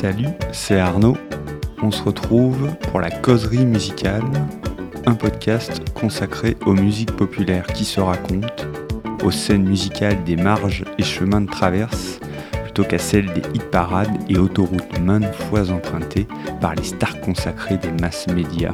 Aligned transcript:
Salut, 0.00 0.28
c'est 0.50 0.80
Arnaud. 0.80 1.18
On 1.82 1.90
se 1.90 2.02
retrouve 2.02 2.70
pour 2.90 3.00
la 3.00 3.10
causerie 3.10 3.66
musicale, 3.66 4.22
un 5.04 5.12
podcast 5.12 5.82
consacré 5.92 6.56
aux 6.64 6.72
musiques 6.72 7.14
populaires 7.14 7.66
qui 7.66 7.84
se 7.84 8.00
racontent, 8.00 8.64
aux 9.22 9.30
scènes 9.30 9.68
musicales 9.68 10.24
des 10.24 10.36
marges 10.36 10.86
et 10.96 11.02
chemins 11.02 11.42
de 11.42 11.50
traverse, 11.50 12.18
plutôt 12.62 12.82
qu'à 12.82 12.96
celles 12.96 13.30
des 13.34 13.42
hit 13.52 13.64
parades 13.64 14.16
et 14.30 14.38
autoroutes 14.38 14.98
maintes 15.00 15.34
fois 15.34 15.70
empruntées 15.70 16.26
par 16.62 16.74
les 16.74 16.84
stars 16.84 17.20
consacrées 17.20 17.76
des 17.76 17.92
masses 17.92 18.26
médias. 18.28 18.72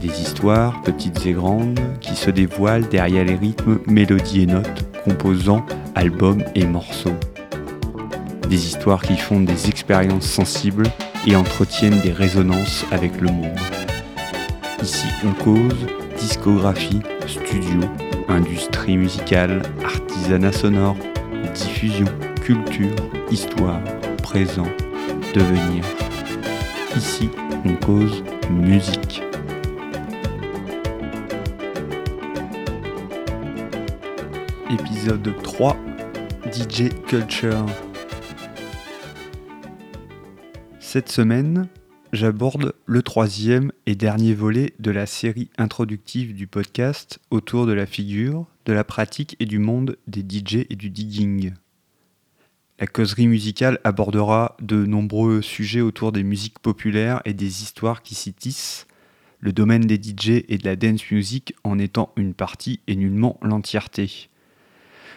Des 0.00 0.20
histoires, 0.20 0.82
petites 0.82 1.24
et 1.26 1.32
grandes, 1.32 1.78
qui 2.00 2.16
se 2.16 2.30
dévoilent 2.30 2.88
derrière 2.88 3.24
les 3.24 3.36
rythmes, 3.36 3.78
mélodies 3.86 4.42
et 4.42 4.46
notes, 4.46 4.84
composant 5.04 5.64
albums 5.94 6.42
et 6.56 6.66
morceaux. 6.66 7.14
Des 8.48 8.66
histoires 8.66 9.02
qui 9.02 9.16
font 9.16 9.40
des 9.40 9.68
expériences 9.68 10.26
sensibles 10.26 10.86
et 11.26 11.34
entretiennent 11.34 12.00
des 12.00 12.12
résonances 12.12 12.84
avec 12.90 13.20
le 13.20 13.30
monde. 13.30 13.58
Ici, 14.82 15.06
on 15.24 15.32
cause 15.42 15.86
discographie, 16.18 17.00
studio, 17.26 17.80
industrie 18.28 18.96
musicale, 18.96 19.62
artisanat 19.84 20.52
sonore, 20.52 20.96
diffusion, 21.54 22.06
culture, 22.42 22.94
histoire, 23.30 23.80
présent, 24.22 24.68
devenir. 25.34 25.84
Ici, 26.96 27.30
on 27.64 27.74
cause 27.84 28.22
musique. 28.50 29.22
Épisode 34.70 35.34
3 35.42 35.76
DJ 36.52 36.88
Culture. 37.06 37.66
Cette 40.94 41.10
semaine, 41.10 41.66
j'aborde 42.12 42.72
le 42.86 43.02
troisième 43.02 43.72
et 43.84 43.96
dernier 43.96 44.32
volet 44.32 44.74
de 44.78 44.92
la 44.92 45.06
série 45.06 45.50
introductive 45.58 46.36
du 46.36 46.46
podcast 46.46 47.18
autour 47.32 47.66
de 47.66 47.72
la 47.72 47.84
figure, 47.84 48.46
de 48.64 48.72
la 48.72 48.84
pratique 48.84 49.34
et 49.40 49.44
du 49.44 49.58
monde 49.58 49.96
des 50.06 50.20
DJ 50.20 50.66
et 50.70 50.76
du 50.76 50.90
digging. 50.90 51.52
La 52.78 52.86
causerie 52.86 53.26
musicale 53.26 53.80
abordera 53.82 54.56
de 54.62 54.86
nombreux 54.86 55.42
sujets 55.42 55.80
autour 55.80 56.12
des 56.12 56.22
musiques 56.22 56.60
populaires 56.60 57.22
et 57.24 57.34
des 57.34 57.64
histoires 57.64 58.04
qui 58.04 58.14
s'y 58.14 58.32
tissent, 58.32 58.86
le 59.40 59.52
domaine 59.52 59.88
des 59.88 60.00
DJ 60.00 60.44
et 60.48 60.58
de 60.58 60.64
la 60.64 60.76
dance 60.76 61.10
music 61.10 61.56
en 61.64 61.80
étant 61.80 62.12
une 62.16 62.34
partie 62.34 62.78
et 62.86 62.94
nullement 62.94 63.40
l'entièreté. 63.42 64.28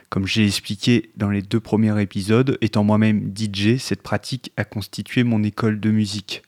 Comme 0.10 0.26
j'ai 0.26 0.46
expliqué 0.46 1.12
dans 1.18 1.30
les 1.30 1.42
deux 1.42 1.60
premiers 1.60 2.02
épisodes, 2.02 2.58
étant 2.62 2.84
moi-même 2.84 3.34
DJ, 3.36 3.78
cette 3.78 4.02
pratique 4.02 4.54
a 4.56 4.64
constitué 4.64 5.24
mon 5.24 5.44
école 5.44 5.82
de 5.82 5.92
musique. 5.92 6.44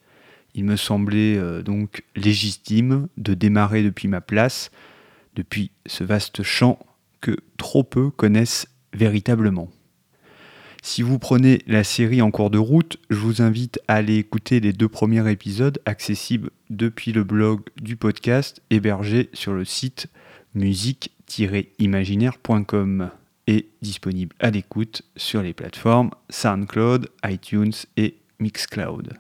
Il 0.56 0.66
me 0.66 0.78
semblait 0.78 1.38
euh, 1.38 1.62
donc 1.62 2.04
légitime 2.16 3.08
de 3.18 3.34
démarrer 3.34 3.84
depuis 3.84 4.08
ma 4.08 4.22
place, 4.22 4.72
depuis 5.36 5.72
ce 5.86 6.04
vaste 6.04 6.42
champ 6.44 6.80
que 7.22 7.38
trop 7.58 7.84
peu 7.84 8.10
connaissent 8.10 8.68
véritablement. 8.94 9.70
Si 10.82 11.02
vous 11.02 11.20
prenez 11.20 11.62
la 11.68 11.84
série 11.84 12.22
en 12.22 12.32
cours 12.32 12.50
de 12.50 12.58
route, 12.58 12.98
je 13.10 13.18
vous 13.18 13.42
invite 13.42 13.82
à 13.90 13.96
aller 13.96 14.16
écouter 14.16 14.62
les 14.62 14.72
deux 14.72 14.88
premiers 14.88 15.30
épisodes 15.30 15.82
accessibles 15.86 16.52
depuis 16.70 17.12
le 17.12 17.26
blog 17.26 17.60
du 17.82 17.98
podcast 17.98 18.62
hébergé 18.70 19.30
sur 19.34 19.52
le 19.54 19.66
site 19.66 20.08
musique-imaginaire.com 20.56 23.10
disponible 23.81 24.36
à 24.39 24.50
l'écoute 24.50 25.02
sur 25.16 25.42
les 25.42 25.53
plateformes 25.53 26.11
SoundCloud, 26.30 27.09
iTunes 27.25 27.73
et 27.97 28.17
Mixcloud. 28.39 29.14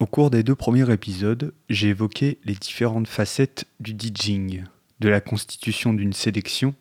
Au 0.00 0.06
cours 0.06 0.30
des 0.30 0.42
deux 0.42 0.54
premiers 0.54 0.92
épisodes, 0.92 1.52
j'ai 1.68 1.88
évoqué 1.88 2.38
les 2.44 2.54
différentes 2.54 3.08
facettes 3.08 3.64
du 3.80 3.94
DJing, 3.98 4.64
de 5.00 5.08
la 5.08 5.20
constitution 5.20 5.92
d'une 5.92 6.12
sélection 6.12 6.74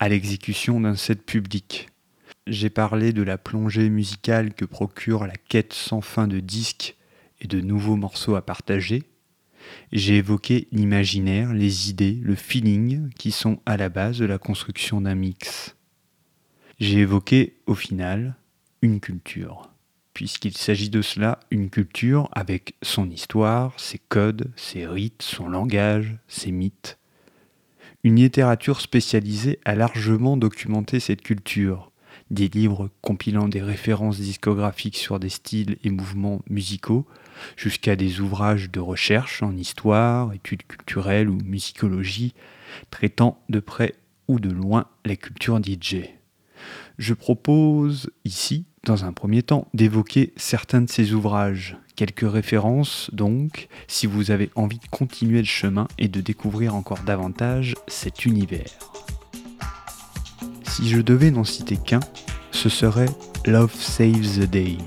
à 0.00 0.08
l'exécution 0.08 0.80
d'un 0.80 0.96
set 0.96 1.24
public. 1.24 1.88
J'ai 2.46 2.70
parlé 2.70 3.12
de 3.12 3.22
la 3.22 3.38
plongée 3.38 3.88
musicale 3.88 4.54
que 4.54 4.64
procure 4.64 5.26
la 5.26 5.36
quête 5.36 5.72
sans 5.72 6.00
fin 6.00 6.26
de 6.26 6.40
disques 6.40 6.96
et 7.40 7.46
de 7.46 7.60
nouveaux 7.60 7.96
morceaux 7.96 8.34
à 8.34 8.42
partager, 8.42 9.04
j'ai 9.92 10.16
évoqué 10.16 10.68
l'imaginaire, 10.72 11.52
les 11.52 11.90
idées, 11.90 12.18
le 12.22 12.34
feeling 12.34 13.10
qui 13.14 13.30
sont 13.30 13.60
à 13.66 13.76
la 13.76 13.88
base 13.88 14.18
de 14.18 14.24
la 14.24 14.38
construction 14.38 15.00
d'un 15.00 15.14
mix. 15.14 15.76
J'ai 16.80 16.98
évoqué, 16.98 17.56
au 17.66 17.74
final, 17.74 18.36
une 18.82 19.00
culture, 19.00 19.70
puisqu'il 20.12 20.56
s'agit 20.56 20.90
de 20.90 21.02
cela, 21.02 21.40
une 21.50 21.70
culture 21.70 22.28
avec 22.32 22.74
son 22.82 23.08
histoire, 23.08 23.78
ses 23.78 23.98
codes, 23.98 24.52
ses 24.56 24.86
rites, 24.86 25.22
son 25.22 25.48
langage, 25.48 26.16
ses 26.28 26.50
mythes. 26.50 26.98
Une 28.02 28.16
littérature 28.16 28.80
spécialisée 28.80 29.60
a 29.64 29.74
largement 29.74 30.36
documenté 30.36 31.00
cette 31.00 31.22
culture, 31.22 31.90
des 32.30 32.48
livres 32.48 32.90
compilant 33.00 33.48
des 33.48 33.62
références 33.62 34.18
discographiques 34.18 34.96
sur 34.96 35.18
des 35.18 35.28
styles 35.28 35.78
et 35.84 35.90
mouvements 35.90 36.42
musicaux, 36.50 37.06
jusqu'à 37.56 37.96
des 37.96 38.20
ouvrages 38.20 38.70
de 38.70 38.80
recherche 38.80 39.42
en 39.42 39.56
histoire, 39.56 40.32
études 40.32 40.66
culturelles 40.66 41.28
ou 41.28 41.38
musicologie, 41.44 42.34
traitant 42.90 43.42
de 43.48 43.60
près 43.60 43.94
ou 44.28 44.40
de 44.40 44.50
loin 44.50 44.86
la 45.04 45.16
culture 45.16 45.60
DJ. 45.62 45.96
Je 46.98 47.14
propose 47.14 48.10
ici, 48.24 48.66
dans 48.84 49.04
un 49.04 49.12
premier 49.12 49.42
temps, 49.42 49.68
d'évoquer 49.74 50.32
certains 50.36 50.82
de 50.82 50.90
ces 50.90 51.12
ouvrages, 51.12 51.76
quelques 51.96 52.30
références 52.30 53.10
donc, 53.12 53.68
si 53.88 54.06
vous 54.06 54.30
avez 54.30 54.50
envie 54.54 54.78
de 54.78 54.86
continuer 54.90 55.38
le 55.38 55.46
chemin 55.46 55.88
et 55.98 56.08
de 56.08 56.20
découvrir 56.20 56.74
encore 56.74 57.00
davantage 57.00 57.74
cet 57.88 58.24
univers. 58.24 58.70
Si 60.64 60.88
je 60.88 61.00
devais 61.00 61.30
n'en 61.30 61.44
citer 61.44 61.76
qu'un, 61.76 62.00
ce 62.50 62.68
serait 62.68 63.10
Love 63.46 63.74
Saves 63.74 64.40
the 64.40 64.50
Day, 64.50 64.78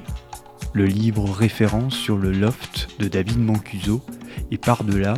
le 0.78 0.86
livre 0.86 1.28
référence 1.28 1.96
sur 1.96 2.18
le 2.18 2.32
loft 2.32 2.90
de 3.00 3.08
David 3.08 3.40
Mancuso 3.40 4.00
et 4.52 4.60
par-delà 4.60 5.16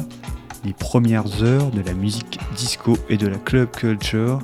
les 0.63 0.71
premières 0.71 1.43
heures 1.43 1.69
de 1.71 1.81
la 1.81 1.93
musique 1.93 2.39
disco 2.55 2.97
et 3.09 3.17
de 3.17 3.27
la 3.27 3.35
club 3.35 3.69
culture 3.69 4.39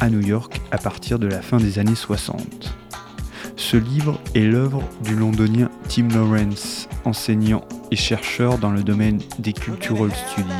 à 0.00 0.10
New 0.10 0.20
York 0.20 0.60
à 0.72 0.78
partir 0.78 1.20
de 1.20 1.28
la 1.28 1.40
fin 1.40 1.58
des 1.58 1.78
années 1.78 1.94
60. 1.94 2.74
Ce 3.54 3.76
livre 3.76 4.20
est 4.34 4.40
l'œuvre 4.40 4.82
du 5.04 5.14
londonien 5.14 5.70
Tim 5.88 6.08
Lawrence, 6.08 6.88
enseignant 7.04 7.62
et 7.92 7.96
chercheur 7.96 8.58
dans 8.58 8.72
le 8.72 8.82
domaine 8.82 9.20
des 9.38 9.52
cultural 9.52 10.10
studies. 10.10 10.50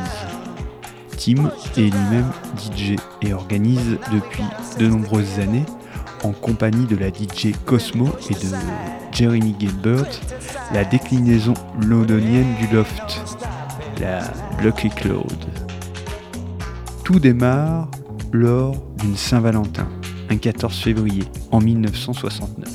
Tim 1.17 1.51
est 1.75 1.89
lui-même 1.89 2.31
DJ 2.55 2.95
et 3.21 3.33
organise 3.33 3.97
depuis 4.13 4.43
de 4.79 4.87
nombreuses 4.87 5.39
années, 5.39 5.65
en 6.23 6.31
compagnie 6.31 6.85
de 6.85 6.95
la 6.95 7.09
DJ 7.09 7.53
Cosmo 7.65 8.09
et 8.29 8.33
de 8.33 8.55
Jeremy 9.11 9.55
Gilbert, 9.59 10.07
la 10.73 10.83
déclinaison 10.83 11.53
londonienne 11.81 12.55
du 12.59 12.73
loft, 12.73 13.39
la 13.99 14.21
Lucky 14.61 14.89
Cloud. 14.89 15.45
Tout 17.03 17.19
démarre 17.19 17.89
lors 18.31 18.75
d'une 18.99 19.17
Saint-Valentin, 19.17 19.87
un 20.29 20.37
14 20.37 20.77
février 20.79 21.23
en 21.51 21.59
1969, 21.59 22.69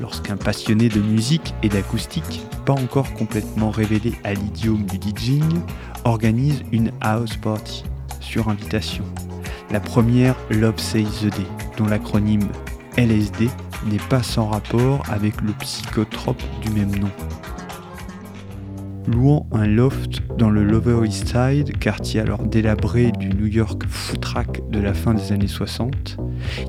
lorsqu'un 0.00 0.36
passionné 0.36 0.88
de 0.88 1.00
musique 1.00 1.54
et 1.62 1.68
d'acoustique, 1.68 2.42
pas 2.64 2.72
encore 2.72 3.12
complètement 3.14 3.70
révélé 3.70 4.12
à 4.24 4.34
l'idiome 4.34 4.84
du 4.84 4.98
DJing, 4.98 5.60
organise 6.04 6.62
une 6.72 6.92
house 7.00 7.36
party 7.36 7.84
sur 8.20 8.48
invitation. 8.48 9.04
La 9.72 9.80
première 9.80 10.36
Love 10.50 10.78
Says 10.78 11.30
the 11.30 11.78
dont 11.78 11.86
l'acronyme 11.86 12.46
LSD 12.98 13.48
n'est 13.90 13.96
pas 14.10 14.22
sans 14.22 14.48
rapport 14.48 15.02
avec 15.10 15.40
le 15.40 15.52
psychotrope 15.60 16.42
du 16.60 16.68
même 16.70 16.94
nom. 16.94 17.08
Louant 19.06 19.46
un 19.50 19.66
loft 19.66 20.20
dans 20.36 20.50
le 20.50 20.62
Lower 20.62 21.08
East 21.08 21.28
Side, 21.28 21.78
quartier 21.78 22.20
alors 22.20 22.42
délabré 22.42 23.12
du 23.12 23.30
New 23.30 23.46
York 23.46 23.84
footrack 23.88 24.68
de 24.68 24.78
la 24.78 24.92
fin 24.92 25.14
des 25.14 25.32
années 25.32 25.48
60, 25.48 26.18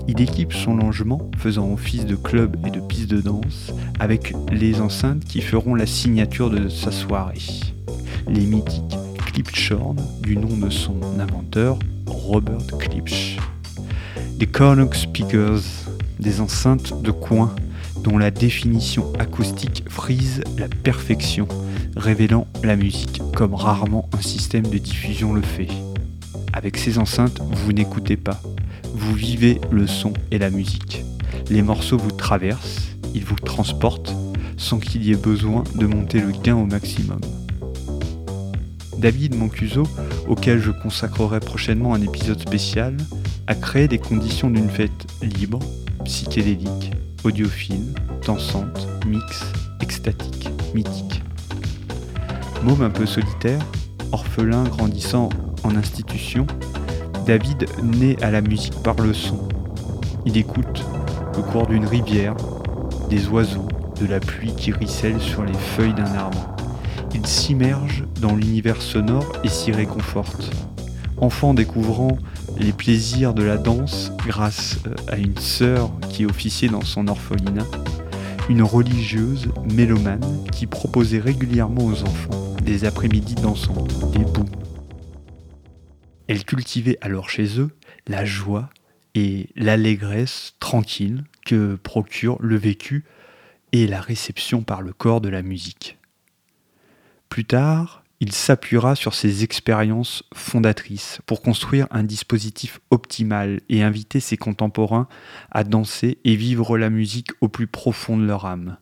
il 0.08 0.22
équipe 0.22 0.54
son 0.54 0.78
logement, 0.78 1.30
faisant 1.38 1.74
office 1.74 2.06
de 2.06 2.16
club 2.16 2.56
et 2.66 2.72
de 2.72 2.80
piste 2.80 3.10
de 3.10 3.20
danse, 3.20 3.74
avec 4.00 4.34
les 4.50 4.80
enceintes 4.80 5.26
qui 5.26 5.42
feront 5.42 5.76
la 5.76 5.86
signature 5.86 6.50
de 6.50 6.70
sa 6.70 6.92
soirée. 6.92 7.38
Les 8.30 8.46
mythiques 8.46 8.98
Klipschorn, 9.34 9.96
du 10.22 10.38
nom 10.38 10.56
de 10.56 10.70
son 10.70 11.02
inventeur, 11.20 11.80
Robert 12.06 12.68
Klipsch. 12.78 13.38
Les 14.40 14.46
Cornock 14.46 14.94
Speakers, 14.94 15.64
des 16.20 16.40
enceintes 16.40 17.02
de 17.02 17.10
coin 17.10 17.56
dont 18.04 18.20
la 18.20 18.30
définition 18.30 19.12
acoustique 19.18 19.86
frise 19.90 20.44
la 20.60 20.68
perfection, 20.68 21.48
révélant 21.98 22.46
la 22.64 22.76
musique 22.76 23.24
comme 23.36 23.56
rarement 23.56 24.08
un 24.16 24.22
système 24.22 24.68
de 24.68 24.78
diffusion 24.78 25.34
le 25.34 25.42
fait. 25.42 25.70
Avec 26.54 26.78
ces 26.78 27.00
enceintes, 27.00 27.42
vous 27.50 27.74
n'écoutez 27.74 28.18
pas, 28.18 28.40
vous 28.94 29.16
vivez 29.16 29.60
le 29.72 29.88
son 29.88 30.14
et 30.30 30.38
la 30.38 30.52
musique. 30.52 31.04
Les 31.50 31.64
morceaux 31.64 31.98
vous 31.98 32.12
traverse, 32.12 32.84
il 33.16 33.26
vous 33.26 33.34
transporte 33.34 34.16
sans 34.58 34.78
qu'il 34.78 35.04
y 35.04 35.12
ait 35.12 35.16
besoin 35.16 35.64
de 35.74 35.88
monter 35.88 36.20
le 36.20 36.32
gain 36.32 36.56
au 36.56 36.66
maximum. 36.66 37.20
David 39.04 39.36
Mancuso, 39.36 39.84
auquel 40.30 40.62
je 40.62 40.72
consacrerai 40.72 41.42
prochainement 41.42 41.94
un 41.94 42.02
épisode 42.02 42.40
spécial, 42.40 42.96
a 43.48 43.54
créé 43.54 43.90
des 43.90 44.00
conditions 44.00 44.50
d'une 44.50 44.70
fête 44.70 45.06
libre, 45.22 45.60
psychédélique, 46.06 46.94
audiophile, 47.26 47.94
dansante, 48.26 48.88
mix, 49.06 49.44
extatique, 49.82 50.48
mythique. 50.74 51.22
Môme 52.64 52.82
un 52.82 52.90
peu 52.90 53.06
solitaire, 53.06 53.60
orphelin 54.14 54.64
grandissant 54.64 55.28
en 55.64 55.76
institution, 55.76 56.48
David 57.26 57.66
naît 57.84 58.16
à 58.24 58.32
la 58.32 58.40
musique 58.40 58.82
par 58.84 58.96
le 58.96 59.14
son. 59.14 59.50
Il 60.26 60.38
écoute 60.38 60.86
le 61.36 61.42
cours 61.42 61.68
d'une 61.68 61.86
rivière, 61.86 62.38
des 63.10 63.28
oiseaux, 63.28 63.68
de 64.00 64.06
la 64.06 64.22
pluie 64.22 64.56
qui 64.56 64.72
ricelle 64.72 65.20
sur 65.20 65.44
les 65.44 65.52
feuilles 65.54 65.94
d'un 65.94 66.14
arbre. 66.16 66.53
S'immerge 67.26 68.04
dans 68.22 68.36
l'univers 68.36 68.82
sonore 68.82 69.32
et 69.44 69.48
s'y 69.48 69.72
réconforte. 69.72 70.52
Enfant 71.18 71.54
découvrant 71.54 72.18
les 72.58 72.74
plaisirs 72.74 73.34
de 73.34 73.44
la 73.44 73.58
danse 73.58 74.12
grâce 74.28 74.80
euh, 74.88 74.94
à 75.08 75.18
une 75.18 75.38
sœur 75.38 75.92
qui 76.10 76.26
officiait 76.26 76.70
dans 76.70 76.84
son 76.84 77.08
orphelinat, 77.08 77.66
une 78.50 78.62
religieuse 78.62 79.50
mélomane 79.74 80.44
qui 80.52 80.68
proposait 80.68 81.20
régulièrement 81.20 81.86
aux 81.86 82.04
enfants 82.04 82.56
des 82.62 82.86
après-midi 82.86 83.36
dansants, 83.36 83.88
des 84.12 84.26
bouts. 84.26 84.50
Elle 86.28 86.44
cultivait 86.44 86.98
alors 87.02 87.30
chez 87.30 87.60
eux 87.60 87.70
la 88.08 88.26
joie 88.26 88.70
et 89.16 89.50
l'allégresse 89.56 90.56
tranquille 90.60 91.24
que 91.46 91.76
procure 91.76 92.38
le 92.42 92.58
vécu 92.58 93.06
et 93.72 93.88
la 93.88 94.02
réception 94.02 94.62
par 94.62 94.82
le 94.82 94.94
corps 94.94 95.22
de 95.22 95.30
la 95.30 95.42
musique. 95.42 95.98
Plus 97.34 97.46
tard, 97.46 98.04
il 98.20 98.32
s'appuiera 98.32 98.94
sur 98.94 99.16
ses 99.16 99.44
expériences 99.44 100.24
fondatrices 100.36 101.20
pour 101.26 101.42
construire 101.42 101.88
un 101.90 102.04
dispositif 102.04 102.80
optimal 102.92 103.62
et 103.70 103.82
inviter 103.82 104.20
ses 104.20 104.38
contemporains 104.38 105.08
à 105.50 105.64
danser 105.64 106.20
et 106.26 106.36
vivre 106.36 106.78
la 106.78 106.92
musique 106.92 107.32
au 107.42 107.48
plus 107.48 107.66
profond 107.66 108.18
de 108.18 108.24
leur 108.24 108.46
âme. 108.46 108.78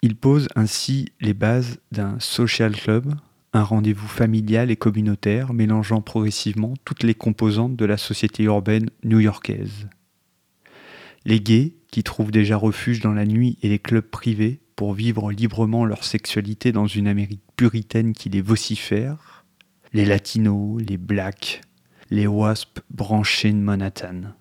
Il 0.00 0.14
pose 0.14 0.46
ainsi 0.54 1.08
les 1.20 1.34
bases 1.34 1.80
d'un 1.90 2.20
social 2.20 2.70
club, 2.70 3.12
un 3.52 3.64
rendez-vous 3.64 4.06
familial 4.06 4.70
et 4.70 4.76
communautaire 4.76 5.52
mélangeant 5.52 6.02
progressivement 6.02 6.74
toutes 6.84 7.02
les 7.02 7.14
composantes 7.14 7.74
de 7.74 7.84
la 7.84 7.96
société 7.96 8.44
urbaine 8.44 8.90
new-yorkaise. 9.02 9.88
Les 11.24 11.40
gays, 11.40 11.74
qui 11.90 12.04
trouvent 12.04 12.30
déjà 12.30 12.56
refuge 12.56 13.00
dans 13.00 13.12
la 13.12 13.26
nuit, 13.26 13.58
et 13.60 13.68
les 13.68 13.80
clubs 13.80 14.08
privés 14.08 14.60
pour 14.76 14.92
vivre 14.92 15.32
librement 15.32 15.86
leur 15.86 16.04
sexualité 16.04 16.70
dans 16.70 16.86
une 16.86 17.08
Amérique 17.08 17.42
puritaine 17.56 18.12
qui 18.12 18.28
les 18.28 18.42
vocifère, 18.42 19.46
les 19.92 20.04
latinos, 20.04 20.80
les 20.86 20.98
blacks, 20.98 21.62
les 22.10 22.26
wasps 22.26 22.82
branchés 22.90 23.52
de 23.52 23.56
Manhattan. 23.56 24.34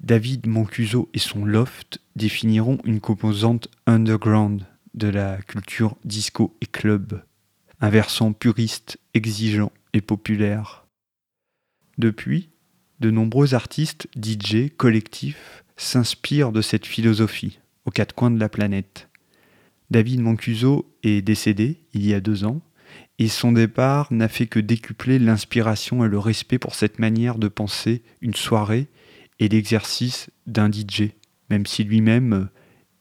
David 0.00 0.46
Mancuso 0.46 1.10
et 1.12 1.18
son 1.18 1.44
loft 1.44 2.00
définiront 2.16 2.78
une 2.84 3.00
composante 3.00 3.68
underground 3.86 4.64
de 4.94 5.08
la 5.08 5.36
culture 5.42 5.96
disco 6.04 6.56
et 6.60 6.66
club, 6.66 7.22
un 7.80 7.90
versant 7.90 8.32
puriste, 8.32 8.98
exigeant 9.12 9.72
et 9.92 10.00
populaire. 10.00 10.86
Depuis, 11.98 12.48
de 13.00 13.10
nombreux 13.10 13.54
artistes, 13.54 14.08
DJ, 14.16 14.70
collectifs 14.76 15.64
s'inspirent 15.76 16.52
de 16.52 16.62
cette 16.62 16.86
philosophie 16.86 17.58
aux 17.84 17.90
quatre 17.90 18.14
coins 18.14 18.30
de 18.30 18.40
la 18.40 18.48
planète. 18.48 19.09
David 19.90 20.20
Mancuso 20.20 20.94
est 21.02 21.22
décédé 21.22 21.80
il 21.92 22.06
y 22.06 22.14
a 22.14 22.20
deux 22.20 22.44
ans 22.44 22.60
et 23.18 23.28
son 23.28 23.52
départ 23.52 24.12
n'a 24.12 24.28
fait 24.28 24.46
que 24.46 24.60
décupler 24.60 25.18
l'inspiration 25.18 26.04
et 26.04 26.08
le 26.08 26.18
respect 26.18 26.58
pour 26.58 26.74
cette 26.74 26.98
manière 26.98 27.38
de 27.38 27.48
penser 27.48 28.02
une 28.20 28.34
soirée 28.34 28.88
et 29.38 29.48
l'exercice 29.48 30.30
d'un 30.46 30.70
DJ, 30.70 31.10
même 31.50 31.66
si 31.66 31.84
lui-même 31.84 32.48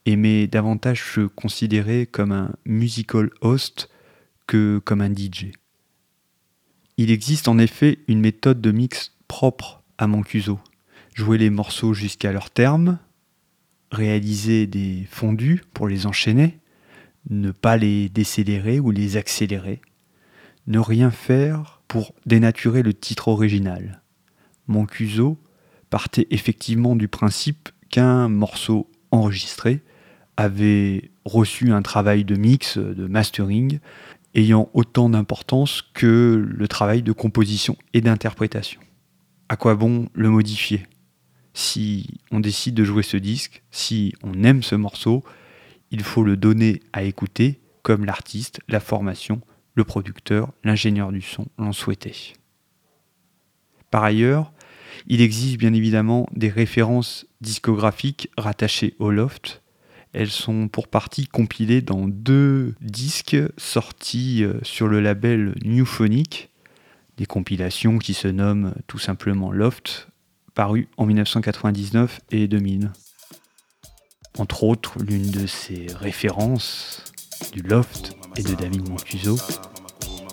aimait 0.06 0.48
davantage 0.48 1.04
se 1.04 1.22
considérer 1.22 2.06
comme 2.06 2.32
un 2.32 2.52
musical 2.66 3.30
host 3.42 3.90
que 4.48 4.82
comme 4.84 5.02
un 5.02 5.14
DJ. 5.14 5.52
Il 6.98 7.12
existe 7.12 7.48
en 7.48 7.60
effet 7.60 8.00
une 8.08 8.20
méthode 8.20 8.62
de 8.62 8.72
mix 8.72 9.16
propre 9.28 9.84
à 9.98 10.08
Mancuso. 10.08 10.60
Jouer 11.14 11.38
les 11.38 11.50
morceaux 11.50 11.94
jusqu'à 11.94 12.32
leur 12.32 12.50
terme, 12.50 13.00
réaliser 13.92 14.68
des 14.68 15.08
fondus 15.10 15.62
pour 15.74 15.88
les 15.88 16.06
enchaîner, 16.06 16.60
ne 17.30 17.52
pas 17.52 17.78
les 17.78 18.10
décélérer 18.10 18.80
ou 18.80 18.92
les 18.92 19.18
accélérer, 19.18 19.82
ne 20.68 20.80
rien 20.80 21.12
faire 21.12 21.82
pour 21.88 22.14
dénaturer 22.26 22.84
le 22.84 22.94
titre 22.94 23.28
original. 23.28 24.02
Mancuso 24.68 25.38
partait 25.90 26.28
effectivement 26.30 26.96
du 26.96 27.08
principe 27.08 27.70
qu'un 27.90 28.30
morceau 28.30 28.90
enregistré 29.12 29.82
avait 30.38 31.12
reçu 31.26 31.72
un 31.72 31.82
travail 31.82 32.24
de 32.24 32.36
mix, 32.36 32.78
de 32.78 33.08
mastering, 33.08 33.80
ayant 34.36 34.70
autant 34.74 35.10
d'importance 35.10 35.82
que 35.94 36.48
le 36.48 36.68
travail 36.68 37.02
de 37.02 37.12
composition 37.12 37.76
et 37.94 38.02
d'interprétation. 38.02 38.80
À 39.50 39.56
quoi 39.56 39.76
bon 39.76 40.08
le 40.14 40.30
modifier? 40.30 40.86
Si 41.54 42.20
on 42.32 42.40
décide 42.40 42.76
de 42.76 42.84
jouer 42.84 43.04
ce 43.04 43.18
disque, 43.18 43.64
si 43.72 44.14
on 44.24 44.44
aime 44.44 44.62
ce 44.62 44.76
morceau, 44.76 45.24
il 45.92 46.04
faut 46.04 46.24
le 46.24 46.38
donner 46.38 46.82
à 46.94 47.04
écouter 47.04 47.60
comme 47.82 48.06
l'artiste, 48.06 48.60
la 48.68 48.80
formation, 48.80 49.42
le 49.76 49.84
producteur, 49.84 50.52
l'ingénieur 50.64 51.12
du 51.12 51.22
son 51.22 51.48
l'ont 51.58 51.72
souhaité. 51.72 52.34
Par 53.92 54.04
ailleurs, 54.04 54.52
il 55.08 55.22
existe 55.22 55.58
bien 55.58 55.74
évidemment 55.74 56.28
des 56.36 56.50
références 56.50 57.26
discographiques 57.42 58.30
rattachées 58.38 58.96
au 59.00 59.12
loft. 59.12 59.62
Elles 60.14 60.30
sont 60.30 60.68
pour 60.68 60.88
partie 60.88 61.28
compilées 61.28 61.82
dans 61.82 62.08
deux 62.08 62.76
disques 62.82 63.38
sortis 63.58 64.44
euh, 64.44 64.56
sur 64.64 64.88
le 64.88 65.00
label 65.00 65.54
Newphonic, 65.64 66.50
des 67.18 67.26
compilations 67.26 68.00
qui 68.00 68.14
se 68.14 68.28
nomment 68.28 68.74
tout 68.88 68.98
simplement 68.98 69.52
Loft, 69.52 70.08
parues 70.56 70.88
en 70.98 71.06
1999 71.06 72.22
et 72.32 72.48
2000. 72.48 72.92
Entre 74.40 74.64
autres, 74.64 74.94
l'une 75.00 75.30
de 75.32 75.46
ses 75.46 75.88
références 76.00 77.04
du 77.52 77.62
Loft 77.62 78.16
et 78.38 78.42
de 78.42 78.56
David 78.56 78.88
Mancuso, 78.90 79.38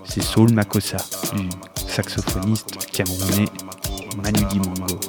c'est 0.04 0.22
Saul 0.22 0.52
Makossa, 0.52 0.98
du 1.34 1.48
saxophoniste 1.88 2.86
camerounais 2.92 3.46
Manu 4.22 4.44
Dimongo. 4.48 5.00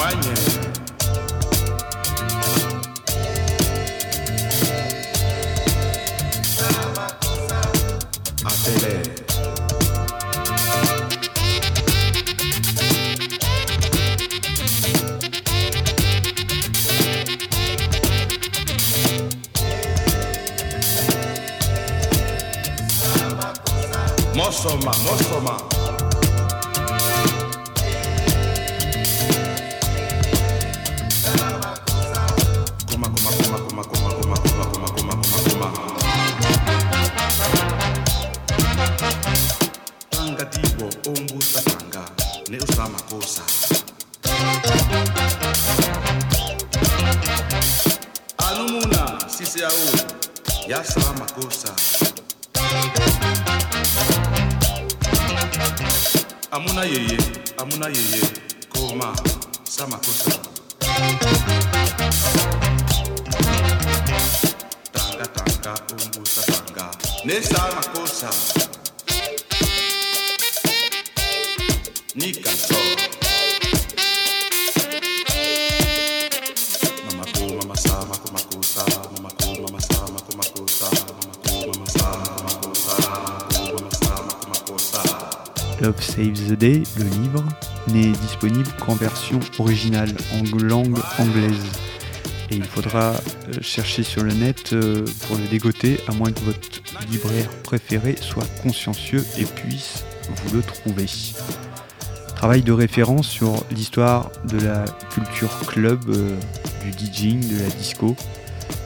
témoignent. 0.00 0.59
ne 42.50 42.58
o 42.58 43.20
alumuna 48.38 49.18
amuna 56.50 56.84
yeye 56.84 57.18
amuna 57.58 57.86
yeye. 57.88 58.22
Koma 58.68 59.14
tanga 64.92 65.26
tanga 65.26 65.74
umbusa 65.92 66.42
tanga. 66.42 66.90
Ne 67.24 67.42
sa 67.42 67.68
makosa 67.76 68.69
Sa. 72.10 72.16
Love 85.80 86.02
Saves 86.02 86.48
the 86.48 86.52
Day, 86.54 86.82
le 86.98 87.04
livre, 87.04 87.44
n'est 87.86 88.10
disponible 88.10 88.68
qu'en 88.80 88.94
version 88.94 89.38
originale, 89.60 90.12
en 90.32 90.56
langue 90.56 90.98
anglaise. 91.18 91.54
Et 92.50 92.56
il 92.56 92.64
faudra 92.64 93.12
euh, 93.12 93.60
chercher 93.60 94.02
sur 94.02 94.24
le 94.24 94.32
net 94.32 94.72
euh, 94.72 95.04
pour 95.28 95.36
le 95.36 95.46
dégoter, 95.46 96.00
à 96.08 96.12
moins 96.12 96.32
que 96.32 96.40
votre 96.40 96.82
libraire 97.08 97.48
préféré 97.62 98.16
soit 98.20 98.48
consciencieux 98.64 99.24
et 99.38 99.44
puisse 99.44 100.02
vous 100.28 100.56
le 100.56 100.62
trouver. 100.62 101.06
Travail 102.40 102.62
de 102.62 102.72
référence 102.72 103.28
sur 103.28 103.52
l'histoire 103.70 104.30
de 104.50 104.58
la 104.60 104.86
culture 105.12 105.50
club, 105.66 106.00
euh, 106.08 106.34
du 106.82 107.06
DJing, 107.06 107.46
de 107.46 107.58
la 107.58 107.68
disco. 107.68 108.16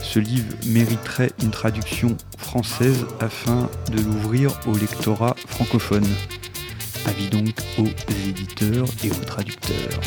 Ce 0.02 0.18
livre 0.18 0.52
mériterait 0.66 1.30
une 1.40 1.52
traduction 1.52 2.16
française 2.36 3.06
afin 3.20 3.70
de 3.92 4.02
l'ouvrir 4.02 4.50
au 4.66 4.76
lectorat 4.76 5.36
francophone. 5.46 6.04
Avis 7.06 7.30
donc 7.30 7.54
aux 7.78 7.86
éditeurs 8.28 8.88
et 9.04 9.12
aux 9.12 9.24
traducteurs. 9.24 10.00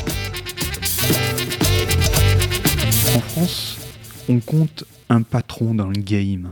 En 3.16 3.20
France, 3.22 3.78
on 4.28 4.42
compte 4.42 4.84
un 5.08 5.22
patron 5.22 5.74
dans 5.74 5.88
le 5.88 6.02
game. 6.02 6.50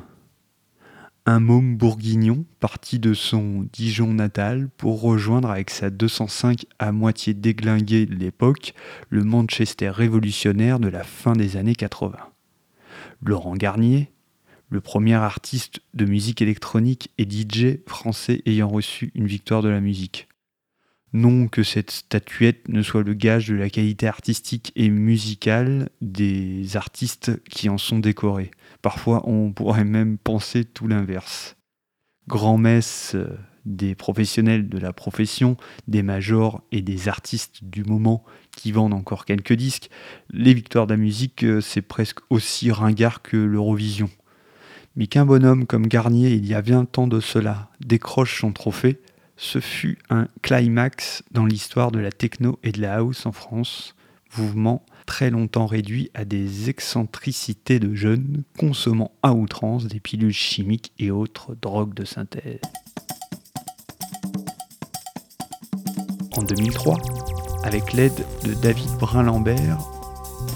Un 1.28 1.40
môme 1.40 1.76
bourguignon 1.76 2.46
parti 2.60 3.00
de 3.00 3.16
son 3.16 3.68
Dijon 3.74 4.14
natal 4.14 4.70
pour 4.78 5.02
rejoindre 5.02 5.50
avec 5.50 5.72
sa 5.72 5.90
205 5.90 6.68
à 6.78 6.92
moitié 6.92 7.34
déglinguée 7.34 8.06
de 8.06 8.14
l'époque 8.14 8.76
le 9.10 9.24
Manchester 9.24 9.90
révolutionnaire 9.90 10.80
de 10.80 10.88
la 10.88 11.04
fin 11.04 11.34
des 11.34 11.58
années 11.58 11.74
80. 11.74 12.20
Laurent 13.24 13.56
Garnier, 13.56 14.12
le 14.70 14.82
premier 14.82 15.16
artiste 15.16 15.80
de 15.96 16.06
musique 16.06 16.44
électronique 16.44 17.10
et 17.18 17.28
DJ 17.28 17.80
français 17.88 18.44
ayant 18.46 18.70
reçu 18.70 19.12
une 19.16 19.26
victoire 19.26 19.64
de 19.64 19.70
la 19.70 19.82
musique. 19.82 20.28
Non 21.12 21.48
que 21.48 21.64
cette 21.64 21.90
statuette 21.90 22.70
ne 22.70 22.84
soit 22.84 23.02
le 23.02 23.16
gage 23.16 23.48
de 23.48 23.56
la 23.56 23.72
qualité 23.72 24.06
artistique 24.06 24.72
et 24.76 24.90
musicale 24.90 25.90
des 26.02 26.78
artistes 26.78 27.44
qui 27.46 27.68
en 27.68 27.80
sont 27.80 27.98
décorés. 27.98 28.52
Parfois 28.86 29.28
on 29.28 29.52
pourrait 29.52 29.84
même 29.84 30.20
penser 30.20 30.64
tout 30.64 30.88
l'inverse. 30.88 31.56
Grand-messe 32.28 33.14
euh, 33.16 33.36
des 33.66 33.96
professionnels 33.96 34.70
de 34.70 34.78
la 34.78 34.94
profession, 34.94 35.58
des 35.88 36.04
majors 36.04 36.62
et 36.72 36.84
des 36.84 37.08
artistes 37.08 37.64
du 37.64 37.84
moment 37.84 38.24
qui 38.56 38.72
vendent 38.72 38.94
encore 38.94 39.26
quelques 39.26 39.54
disques, 39.54 39.90
les 40.30 40.54
victoires 40.54 40.86
de 40.86 40.94
la 40.94 41.00
musique, 41.00 41.44
euh, 41.44 41.62
c'est 41.62 41.82
presque 41.82 42.20
aussi 42.30 42.72
ringard 42.72 43.24
que 43.24 43.38
l'Eurovision. 43.38 44.12
Mais 44.96 45.08
qu'un 45.08 45.26
bonhomme 45.26 45.66
comme 45.66 45.88
Garnier, 45.88 46.34
il 46.34 46.46
y 46.46 46.54
a 46.54 46.62
20 46.62 47.00
ans 47.00 47.08
de 47.08 47.20
cela, 47.20 47.72
décroche 47.84 48.40
son 48.40 48.52
trophée, 48.52 49.02
ce 49.36 49.60
fut 49.60 49.98
un 50.12 50.28
climax 50.44 51.24
dans 51.32 51.48
l'histoire 51.48 51.90
de 51.90 51.98
la 51.98 52.12
techno 52.12 52.60
et 52.62 52.72
de 52.72 52.82
la 52.82 52.98
house 52.98 53.26
en 53.26 53.32
France, 53.32 53.96
mouvement 54.38 54.86
très 55.06 55.30
longtemps 55.30 55.66
réduit 55.66 56.10
à 56.14 56.26
des 56.26 56.70
excentricités 56.70 57.80
de 57.80 57.94
jeunes 57.94 58.44
consommant 58.58 59.12
à 59.24 59.34
outrance 59.34 59.86
des 59.86 60.00
pilules 60.00 60.34
chimiques 60.34 60.92
et 61.00 61.12
autres 61.12 61.56
drogues 61.62 61.94
de 61.94 62.06
synthèse. 62.06 62.60
En 66.38 66.44
2003, 66.44 66.98
avec 67.64 67.94
l'aide 67.94 68.26
de 68.44 68.54
David 68.54 68.90
Brun-Lambert, 69.00 69.80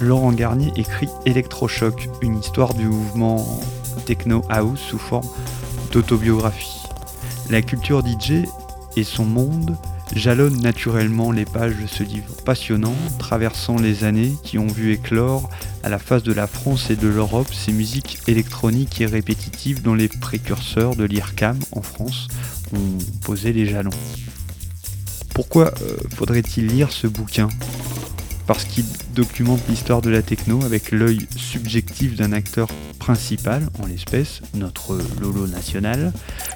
Laurent 0.02 0.32
Garnier 0.32 0.72
écrit 0.76 1.10
Electrochoc, 1.26 2.10
une 2.22 2.38
histoire 2.38 2.74
du 2.74 2.86
mouvement 2.86 3.46
techno 4.06 4.44
house 4.50 4.80
sous 4.80 4.98
forme 4.98 5.28
d'autobiographie. 5.92 6.84
La 7.50 7.62
culture 7.62 8.06
DJ 8.06 8.46
et 8.96 9.04
son 9.04 9.26
monde 9.26 9.76
jalonnent 10.16 10.62
naturellement 10.62 11.32
les 11.32 11.46
pages 11.46 11.76
de 11.82 11.88
ce 11.88 12.04
livre 12.04 12.36
passionnant, 12.46 12.96
traversant 13.20 13.78
les 13.78 14.04
années 14.04 14.34
qui 14.44 14.58
ont 14.58 14.68
vu 14.68 14.94
éclore 14.94 15.50
à 15.84 15.90
la 15.90 16.00
face 16.00 16.24
de 16.24 16.34
la 16.34 16.48
France 16.48 16.90
et 16.90 16.96
de 16.96 17.08
l'Europe 17.08 17.54
ces 17.54 17.72
musiques 17.72 18.20
électroniques 18.28 19.02
et 19.02 19.06
répétitives 19.06 19.82
dont 19.82 19.94
les 19.94 20.08
précurseurs 20.08 20.96
de 20.96 21.04
l'IRCAM 21.04 21.60
en 21.72 21.82
France 21.82 22.28
ont 22.74 22.98
posé 23.24 23.54
les 23.54 23.66
jalons. 23.66 23.90
Pourquoi 25.34 25.74
euh, 25.82 25.98
faudrait-il 26.16 26.68
lire 26.68 26.92
ce 26.92 27.08
bouquin? 27.08 27.48
Parce 28.50 28.66
qu'il 28.66 28.86
documente 29.14 29.62
l'histoire 29.70 30.02
de 30.02 30.10
la 30.10 30.24
techno 30.24 30.64
avec 30.66 30.90
l'œil 30.90 31.28
subjectif 31.38 32.16
d'un 32.16 32.32
acteur 32.32 32.68
principal, 32.98 33.70
en 33.78 33.86
l'espèce, 33.86 34.42
notre 34.56 34.98
Lolo 35.22 35.46
national, 35.46 36.12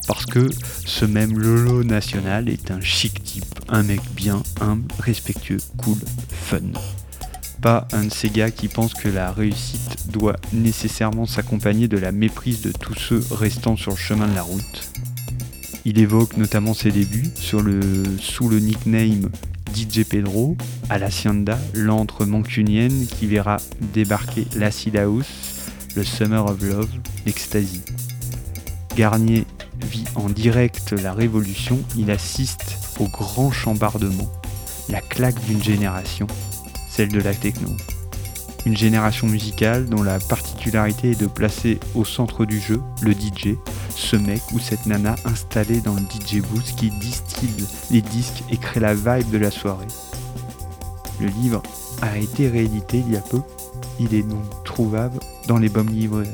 parce 0.07 0.25
que 0.25 0.49
ce 0.87 1.05
même 1.05 1.37
Lolo 1.37 1.83
national 1.83 2.49
est 2.49 2.71
un 2.71 2.81
chic 2.81 3.23
type, 3.23 3.45
un 3.69 3.83
mec 3.83 4.01
bien, 4.15 4.41
humble, 4.59 4.91
respectueux, 4.97 5.59
cool, 5.77 5.99
fun. 6.31 6.61
Pas 7.61 7.87
un 7.91 8.05
de 8.05 8.11
ces 8.11 8.31
gars 8.31 8.49
qui 8.49 8.69
pensent 8.69 8.95
que 8.95 9.07
la 9.07 9.31
réussite 9.31 10.09
doit 10.09 10.37
nécessairement 10.51 11.27
s'accompagner 11.27 11.87
de 11.87 11.99
la 11.99 12.11
méprise 12.11 12.61
de 12.61 12.71
tous 12.71 12.95
ceux 12.95 13.23
restant 13.29 13.75
sur 13.75 13.91
le 13.91 13.97
chemin 13.97 14.27
de 14.27 14.33
la 14.33 14.41
route. 14.41 14.89
Il 15.85 15.99
évoque 15.99 16.37
notamment 16.37 16.73
ses 16.73 16.89
débuts 16.89 17.29
sous 17.35 17.59
le 17.59 18.59
nickname 18.59 19.29
DJ 19.73 20.03
Pedro 20.03 20.55
à 20.89 20.97
l'antre 21.73 22.25
mancunienne 22.25 23.07
qui 23.07 23.27
verra 23.27 23.57
débarquer 23.93 24.45
l'acid 24.55 24.95
house, 24.95 25.71
le 25.95 26.03
Summer 26.03 26.45
of 26.45 26.61
Love, 26.61 26.89
l'ecstasy. 27.25 27.81
Garnier 28.95 29.45
vit 29.81 30.05
en 30.15 30.29
direct 30.29 30.91
la 30.91 31.13
révolution, 31.13 31.79
il 31.97 32.11
assiste 32.11 32.77
au 32.99 33.07
grand 33.07 33.51
chambardement, 33.51 34.31
la 34.89 35.01
claque 35.01 35.43
d'une 35.45 35.63
génération, 35.63 36.27
celle 36.89 37.09
de 37.09 37.21
la 37.21 37.33
techno. 37.33 37.69
Une 38.65 38.77
génération 38.77 39.27
musicale 39.27 39.87
dont 39.87 40.03
la 40.03 40.19
particularité 40.19 41.11
est 41.11 41.19
de 41.19 41.27
placer 41.27 41.79
au 41.95 42.05
centre 42.05 42.45
du 42.45 42.61
jeu 42.61 42.81
le 43.01 43.11
DJ, 43.11 43.57
ce 43.89 44.15
mec 44.15 44.41
ou 44.53 44.59
cette 44.59 44.85
nana 44.85 45.15
installée 45.25 45.81
dans 45.81 45.95
le 45.95 46.01
DJ 46.01 46.41
booth 46.41 46.73
qui 46.77 46.89
distille 46.89 47.65
les 47.91 48.01
disques 48.01 48.43
et 48.49 48.57
crée 48.57 48.79
la 48.79 48.93
vibe 48.93 49.29
de 49.31 49.37
la 49.37 49.51
soirée. 49.51 49.87
Le 51.19 51.27
livre 51.27 51.61
a 52.01 52.17
été 52.17 52.47
réédité 52.47 52.99
il 52.99 53.11
y 53.11 53.17
a 53.17 53.21
peu, 53.21 53.41
il 53.99 54.13
est 54.13 54.23
donc 54.23 54.63
trouvable 54.63 55.19
dans 55.47 55.57
les 55.57 55.69
bonnes 55.69 55.91
librairies. 55.91 56.29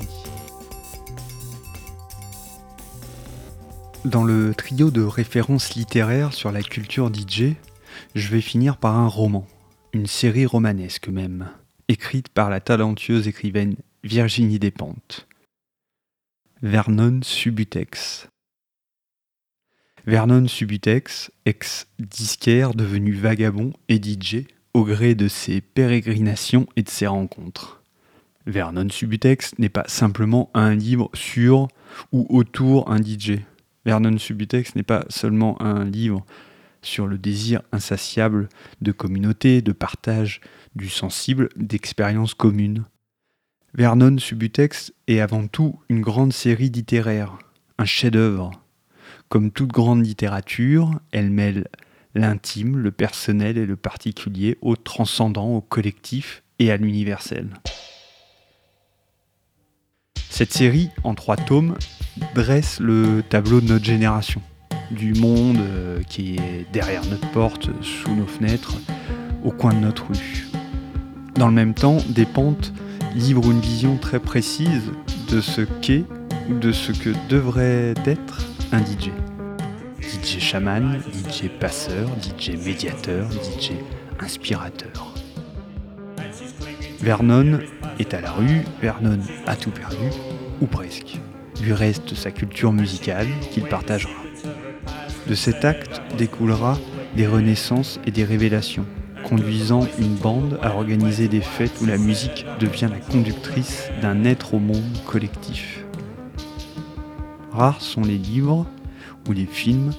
Dans 4.06 4.24
le 4.24 4.54
trio 4.54 4.92
de 4.92 5.02
références 5.02 5.74
littéraires 5.74 6.34
sur 6.34 6.52
la 6.52 6.62
culture 6.62 7.12
DJ, 7.14 7.56
je 8.16 8.28
vais 8.30 8.42
finir 8.42 8.78
par 8.78 8.98
un 8.98 9.08
roman, 9.08 9.46
une 9.94 10.08
série 10.08 10.46
romanesque 10.46 11.10
même, 11.10 11.50
écrite 11.90 12.30
par 12.30 12.52
la 12.52 12.62
talentueuse 12.62 13.28
écrivaine 13.28 13.76
Virginie 14.04 14.60
Despentes. 14.60 15.28
Vernon 16.62 17.20
Subutex. 17.24 18.30
Vernon 20.06 20.48
Subutex, 20.48 21.32
ex-disquaire 21.46 22.76
devenu 22.76 23.14
vagabond 23.14 23.74
et 23.90 24.02
DJ 24.02 24.46
au 24.76 24.86
gré 24.86 25.16
de 25.16 25.28
ses 25.28 25.62
pérégrinations 25.62 26.68
et 26.76 26.84
de 26.84 26.90
ses 26.90 27.08
rencontres. 27.08 27.82
Vernon 28.46 28.90
Subutex 28.90 29.58
n'est 29.58 29.68
pas 29.68 29.86
simplement 29.88 30.52
un 30.54 30.76
livre 30.76 31.10
sur 31.16 31.70
ou 32.12 32.28
autour 32.30 32.92
un 32.92 33.02
DJ. 33.02 33.40
Vernon 33.86 34.18
Subutex 34.20 34.76
n'est 34.76 34.84
pas 34.84 35.06
seulement 35.10 35.60
un 35.62 35.86
livre 35.86 36.24
sur 36.84 37.08
le 37.08 37.18
désir 37.18 37.62
insatiable 37.72 38.48
de 38.82 38.92
communauté, 38.92 39.62
de 39.62 39.72
partage, 39.72 40.40
du 40.80 40.90
sensible, 40.90 41.50
d'expériences 41.56 42.34
communes. 42.34 42.86
Vernon 43.76 44.18
Subutex 44.18 44.94
est 45.08 45.20
avant 45.20 45.46
tout 45.48 45.80
une 45.90 46.02
grande 46.02 46.34
série 46.34 46.70
littéraire, 46.70 47.38
un 47.78 47.86
chef-d'œuvre. 47.86 48.52
Comme 49.28 49.52
toute 49.52 49.72
grande 49.72 50.04
littérature, 50.04 51.00
elle 51.12 51.30
mêle 51.30 51.68
l'intime, 52.16 52.78
le 52.78 52.92
personnel 52.92 53.58
et 53.58 53.68
le 53.68 53.76
particulier 53.76 54.58
au 54.62 54.76
transcendant, 54.76 55.50
au 55.50 55.62
collectif 55.62 56.42
et 56.58 56.72
à 56.72 56.78
l'universel. 56.78 57.50
Cette 60.30 60.54
série, 60.54 60.90
en 61.04 61.14
trois 61.14 61.38
tomes, 61.38 61.78
dresse 62.34 62.80
le 62.80 63.22
tableau 63.30 63.62
de 63.62 63.68
notre 63.68 63.86
génération, 63.86 64.42
du 64.90 65.14
monde 65.14 65.58
euh, 65.60 66.02
qui 66.04 66.38
est 66.38 66.66
derrière 66.72 67.06
notre 67.06 67.30
porte, 67.32 67.70
sous 67.84 68.16
nos 68.16 68.26
fenêtres, 68.26 68.76
au 69.44 69.52
coin 69.52 69.74
de 69.74 69.80
notre 69.80 70.08
rue. 70.08 70.49
Dans 71.36 71.48
le 71.48 71.54
même 71.54 71.74
temps, 71.74 71.98
Despentes 72.10 72.74
livre 73.16 73.50
une 73.52 73.60
vision 73.60 73.98
très 73.98 74.20
précise 74.20 74.92
de 75.30 75.42
ce 75.42 75.62
qu'est 75.62 76.06
ou 76.50 76.56
de 76.56 76.72
ce 76.72 76.92
que 76.92 77.12
devrait 77.30 77.94
être 78.06 78.42
un 78.72 78.80
DJ. 78.80 79.12
DJ 80.02 80.40
chaman, 80.40 81.00
DJ 81.14 81.50
passeur, 81.60 82.10
DJ 82.22 82.52
médiateur, 82.66 83.30
DJ 83.32 83.72
inspirateur. 84.20 85.14
Vernon 87.00 87.60
est 88.00 88.14
à 88.14 88.22
la 88.22 88.32
rue, 88.32 88.62
Vernon 88.82 89.20
a 89.46 89.56
tout 89.56 89.72
perdu, 89.72 90.10
ou 90.62 90.66
presque. 90.66 91.20
Lui 91.62 91.74
reste 91.74 92.16
sa 92.16 92.32
culture 92.32 92.74
musicale 92.74 93.28
qu'il 93.52 93.64
partagera. 93.64 94.12
De 95.28 95.36
cet 95.36 95.64
acte 95.64 96.02
découlera 96.18 96.78
des 97.16 97.28
renaissances 97.28 98.00
et 98.06 98.12
des 98.12 98.24
révélations, 98.24 98.86
conduisant 99.30 99.86
une 100.00 100.16
bande 100.16 100.60
à 100.64 100.74
organiser 100.74 101.28
des 101.28 101.42
fêtes 101.42 101.80
où 101.82 101.86
la 101.86 102.00
musique 102.00 102.48
devient 102.60 102.90
la 102.90 103.00
conductrice 103.00 103.90
d'un 104.02 104.24
être 104.24 104.56
au 104.56 104.60
monde 104.60 104.98
collectif. 105.06 105.86
Rares 107.52 107.82
sont 107.82 108.02
les 108.02 108.18
livres 108.18 108.66
ou 109.28 109.34
les 109.34 109.46
films 109.46 109.92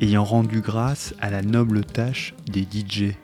ayant 0.00 0.24
rendu 0.24 0.62
grâce 0.62 1.14
à 1.20 1.28
la 1.28 1.42
noble 1.42 1.84
tâche 1.84 2.34
des 2.46 2.62
DJ. 2.62 3.16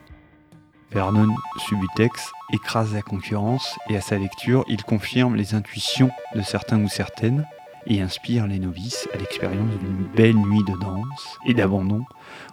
Vernon 0.92 1.34
Subutex 1.66 2.32
écrase 2.52 2.92
la 2.92 3.02
concurrence 3.02 3.78
et 3.88 3.96
à 3.96 4.02
sa 4.02 4.18
lecture, 4.18 4.64
il 4.68 4.82
confirme 4.82 5.36
les 5.36 5.54
intuitions 5.54 6.10
de 6.34 6.42
certains 6.42 6.82
ou 6.82 6.88
certaines 6.88 7.46
et 7.86 8.02
inspire 8.02 8.46
les 8.46 8.58
novices 8.58 9.08
à 9.14 9.16
l'expérience 9.16 9.78
d'une 9.78 10.06
belle 10.14 10.36
nuit 10.36 10.64
de 10.64 10.78
danse 10.78 11.38
et 11.46 11.54
d'abandon 11.54 12.04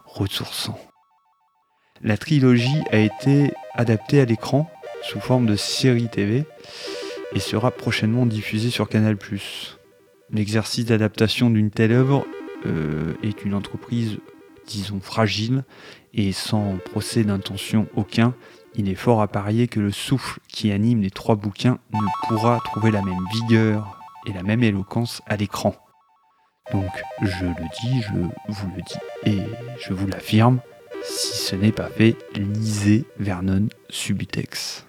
ressourçant. 0.05 0.79
La 2.05 2.17
trilogie 2.17 2.83
a 2.91 2.97
été 2.97 3.53
adaptée 3.75 4.19
à 4.19 4.25
l'écran 4.25 4.69
sous 5.03 5.21
forme 5.21 5.45
de 5.45 5.55
série 5.55 6.09
TV 6.09 6.43
et 7.33 7.39
sera 7.39 7.71
prochainement 7.71 8.25
diffusée 8.25 8.69
sur 8.69 8.89
Canal+. 8.89 9.17
L'exercice 10.29 10.83
d'adaptation 10.83 11.49
d'une 11.49 11.71
telle 11.71 11.93
œuvre 11.93 12.27
euh, 12.65 13.13
est 13.23 13.45
une 13.45 13.53
entreprise, 13.53 14.17
disons, 14.67 14.99
fragile 14.99 15.63
et 16.13 16.33
sans 16.33 16.77
procès 16.91 17.23
d'intention 17.23 17.87
aucun, 17.95 18.35
il 18.75 18.89
est 18.89 18.95
fort 18.95 19.21
à 19.21 19.29
parier 19.29 19.69
que 19.69 19.79
le 19.79 19.91
souffle 19.91 20.41
qui 20.49 20.73
anime 20.73 21.01
les 21.01 21.11
trois 21.11 21.35
bouquins 21.35 21.79
ne 21.93 22.27
pourra 22.27 22.59
trouver 22.65 22.91
la 22.91 23.01
même 23.01 23.25
vigueur 23.31 24.01
et 24.27 24.33
la 24.33 24.43
même 24.43 24.63
éloquence 24.63 25.21
à 25.25 25.37
l'écran. 25.37 25.73
Donc 26.73 26.91
je 27.21 27.45
le 27.45 27.69
dis, 27.81 28.01
je 28.01 28.13
vous 28.53 28.71
le 28.75 28.81
dis 28.81 29.31
et 29.31 29.43
je 29.79 29.93
vous 29.93 30.07
l'affirme, 30.07 30.59
si 31.03 31.37
ce 31.37 31.55
n'est 31.55 31.71
pas 31.71 31.89
fait, 31.89 32.15
lisez 32.35 33.05
Vernon 33.19 33.67
Subutex. 33.89 34.85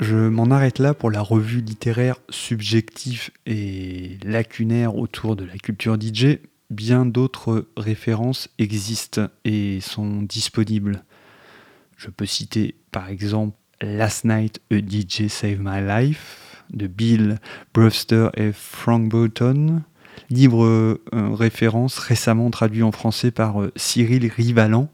Je 0.00 0.16
m'en 0.28 0.50
arrête 0.50 0.78
là 0.78 0.92
pour 0.92 1.10
la 1.10 1.22
revue 1.22 1.60
littéraire 1.60 2.16
subjective 2.28 3.30
et 3.46 4.18
lacunaire 4.24 4.96
autour 4.96 5.36
de 5.36 5.44
la 5.44 5.56
culture 5.56 5.96
DJ. 5.98 6.38
Bien 6.68 7.06
d'autres 7.06 7.68
références 7.76 8.48
existent 8.58 9.28
et 9.44 9.80
sont 9.80 10.22
disponibles. 10.22 11.04
Je 11.96 12.10
peux 12.10 12.26
citer 12.26 12.74
par 12.92 13.08
exemple 13.08 13.56
Last 13.80 14.24
Night 14.24 14.60
a 14.70 14.76
DJ 14.76 15.28
Saved 15.28 15.60
My 15.60 15.80
Life 15.80 16.62
de 16.72 16.86
Bill 16.86 17.38
Brewster 17.72 18.28
et 18.34 18.52
Frank 18.52 19.08
Burton, 19.08 19.82
livre 20.30 20.64
euh, 20.64 21.00
référence 21.12 21.98
récemment 21.98 22.50
traduit 22.50 22.82
en 22.82 22.92
français 22.92 23.30
par 23.30 23.62
euh, 23.62 23.72
Cyril 23.76 24.26
Rivalan 24.28 24.88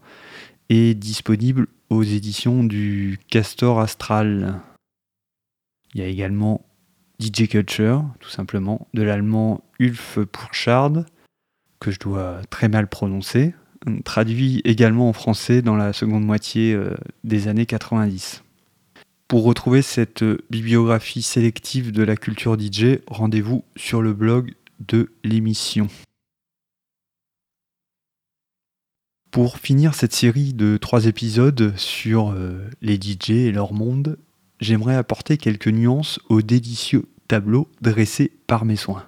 et 0.69 0.93
disponible 0.93 1.67
aux 1.89 2.03
éditions 2.03 2.63
du 2.63 3.19
Castor 3.29 3.79
Astral. 3.79 4.59
Il 5.93 6.01
y 6.01 6.03
a 6.03 6.07
également 6.07 6.65
DJ 7.19 7.47
Culture, 7.47 8.03
tout 8.19 8.29
simplement, 8.29 8.87
de 8.93 9.03
l'allemand 9.03 9.63
Ulf 9.79 10.19
Pourchard, 10.31 11.03
que 11.79 11.91
je 11.91 11.99
dois 11.99 12.41
très 12.49 12.69
mal 12.69 12.87
prononcer, 12.87 13.53
traduit 14.05 14.61
également 14.65 15.09
en 15.09 15.13
français 15.13 15.61
dans 15.61 15.75
la 15.75 15.93
seconde 15.93 16.25
moitié 16.25 16.73
euh, 16.73 16.95
des 17.23 17.47
années 17.47 17.65
90. 17.65 18.43
Pour 19.27 19.43
retrouver 19.43 19.81
cette 19.81 20.23
bibliographie 20.49 21.21
sélective 21.21 21.91
de 21.91 22.03
la 22.03 22.15
culture 22.15 22.57
DJ, 22.59 22.99
rendez-vous 23.07 23.63
sur 23.75 24.01
le 24.01 24.13
blog 24.13 24.53
de 24.87 25.11
l'émission. 25.23 25.87
Pour 29.31 29.57
finir 29.57 29.95
cette 29.95 30.13
série 30.13 30.53
de 30.53 30.77
trois 30.77 31.07
épisodes 31.07 31.73
sur 31.75 32.31
euh, 32.31 32.69
les 32.81 32.95
DJ 32.95 33.31
et 33.31 33.51
leur 33.51 33.73
monde, 33.73 34.17
j'aimerais 34.59 34.95
apporter 34.95 35.37
quelques 35.37 35.69
nuances 35.69 36.19
au 36.29 36.41
délicieux 36.41 37.09
tableau 37.27 37.67
dressé 37.81 38.31
par 38.47 38.65
mes 38.65 38.75
soins. 38.75 39.05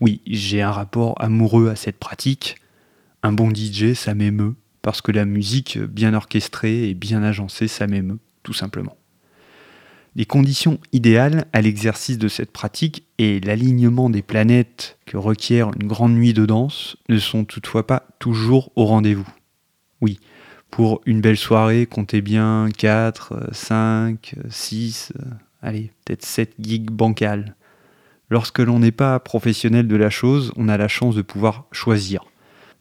Oui, 0.00 0.20
j'ai 0.26 0.62
un 0.62 0.70
rapport 0.70 1.14
amoureux 1.20 1.68
à 1.68 1.76
cette 1.76 1.98
pratique. 1.98 2.56
Un 3.22 3.32
bon 3.32 3.52
DJ, 3.52 3.94
ça 3.94 4.14
m'émeut, 4.14 4.54
parce 4.82 5.02
que 5.02 5.12
la 5.12 5.24
musique 5.24 5.78
bien 5.78 6.14
orchestrée 6.14 6.88
et 6.88 6.94
bien 6.94 7.22
agencée, 7.22 7.68
ça 7.68 7.86
m'émeut, 7.86 8.20
tout 8.42 8.52
simplement. 8.52 8.97
Les 10.16 10.24
conditions 10.24 10.78
idéales 10.92 11.46
à 11.52 11.60
l'exercice 11.60 12.18
de 12.18 12.28
cette 12.28 12.50
pratique 12.50 13.06
et 13.18 13.40
l'alignement 13.40 14.10
des 14.10 14.22
planètes 14.22 14.98
que 15.06 15.16
requiert 15.16 15.70
une 15.80 15.86
grande 15.86 16.14
nuit 16.14 16.32
de 16.32 16.46
danse 16.46 16.96
ne 17.08 17.18
sont 17.18 17.44
toutefois 17.44 17.86
pas 17.86 18.04
toujours 18.18 18.72
au 18.74 18.84
rendez-vous. 18.84 19.28
Oui, 20.00 20.18
pour 20.70 21.00
une 21.06 21.20
belle 21.20 21.36
soirée, 21.36 21.86
comptez 21.86 22.20
bien 22.20 22.68
4, 22.76 23.50
5, 23.52 24.34
6, 24.48 25.12
allez, 25.62 25.92
peut-être 26.04 26.24
7 26.24 26.54
gigs 26.60 26.90
bancales. 26.90 27.54
Lorsque 28.30 28.58
l'on 28.58 28.80
n'est 28.80 28.92
pas 28.92 29.18
professionnel 29.20 29.88
de 29.88 29.96
la 29.96 30.10
chose, 30.10 30.52
on 30.56 30.68
a 30.68 30.76
la 30.76 30.88
chance 30.88 31.14
de 31.14 31.22
pouvoir 31.22 31.66
choisir. 31.72 32.24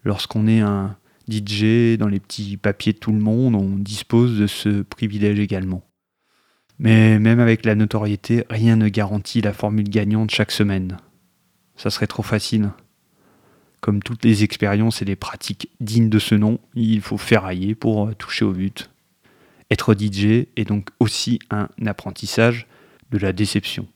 Lorsqu'on 0.04 0.48
est 0.48 0.60
un 0.60 0.98
DJ 1.30 1.98
dans 1.98 2.08
les 2.08 2.20
petits 2.20 2.58
papiers 2.58 2.94
de 2.94 2.98
tout 2.98 3.12
le 3.13 3.20
monde, 3.20 3.56
on 3.56 3.78
dispose 3.78 4.38
de 4.38 4.48
ce 4.48 4.82
privilège 4.82 5.40
également. 5.40 5.84
Mais 6.80 7.20
même 7.20 7.40
avec 7.40 7.66
la 7.66 7.76
notoriété, 7.76 8.46
rien 8.50 8.76
ne 8.76 8.88
garantit 8.88 9.42
la 9.42 9.54
formule 9.54 9.90
gagnante 9.90 10.32
chaque 10.32 10.52
semaine. 10.52 10.98
Ça 11.76 11.90
serait 11.90 12.08
trop 12.08 12.24
facile. 12.24 12.72
Comme 13.82 14.02
toutes 14.02 14.26
les 14.26 14.44
expériences 14.44 15.02
et 15.02 15.06
les 15.06 15.16
pratiques 15.16 15.70
dignes 15.80 16.10
de 16.10 16.20
ce 16.20 16.36
nom, 16.36 16.60
il 16.76 17.02
faut 17.02 17.18
ferrailler 17.18 17.76
pour 17.76 18.13
toucher 18.16 18.46
au 18.46 18.52
but. 18.52 18.90
Être 19.70 19.94
DJ 19.94 20.48
est 20.56 20.68
donc 20.68 20.90
aussi 21.00 21.40
un 21.50 21.68
apprentissage 21.86 22.68
de 23.12 23.18
la 23.18 23.34
déception. 23.34 23.88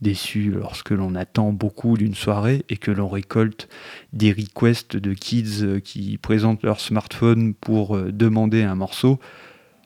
Déçu 0.00 0.52
lorsque 0.52 0.90
l'on 0.90 1.14
attend 1.16 1.52
beaucoup 1.52 1.96
d'une 1.96 2.14
soirée 2.14 2.64
et 2.68 2.76
que 2.76 2.92
l'on 2.92 3.08
récolte 3.08 3.68
des 4.12 4.32
requests 4.32 4.96
de 4.96 5.12
kids 5.12 5.80
qui 5.82 6.18
présentent 6.18 6.62
leur 6.62 6.80
smartphone 6.80 7.52
pour 7.54 7.96
euh, 7.96 8.12
demander 8.12 8.62
un 8.62 8.76
morceau, 8.76 9.18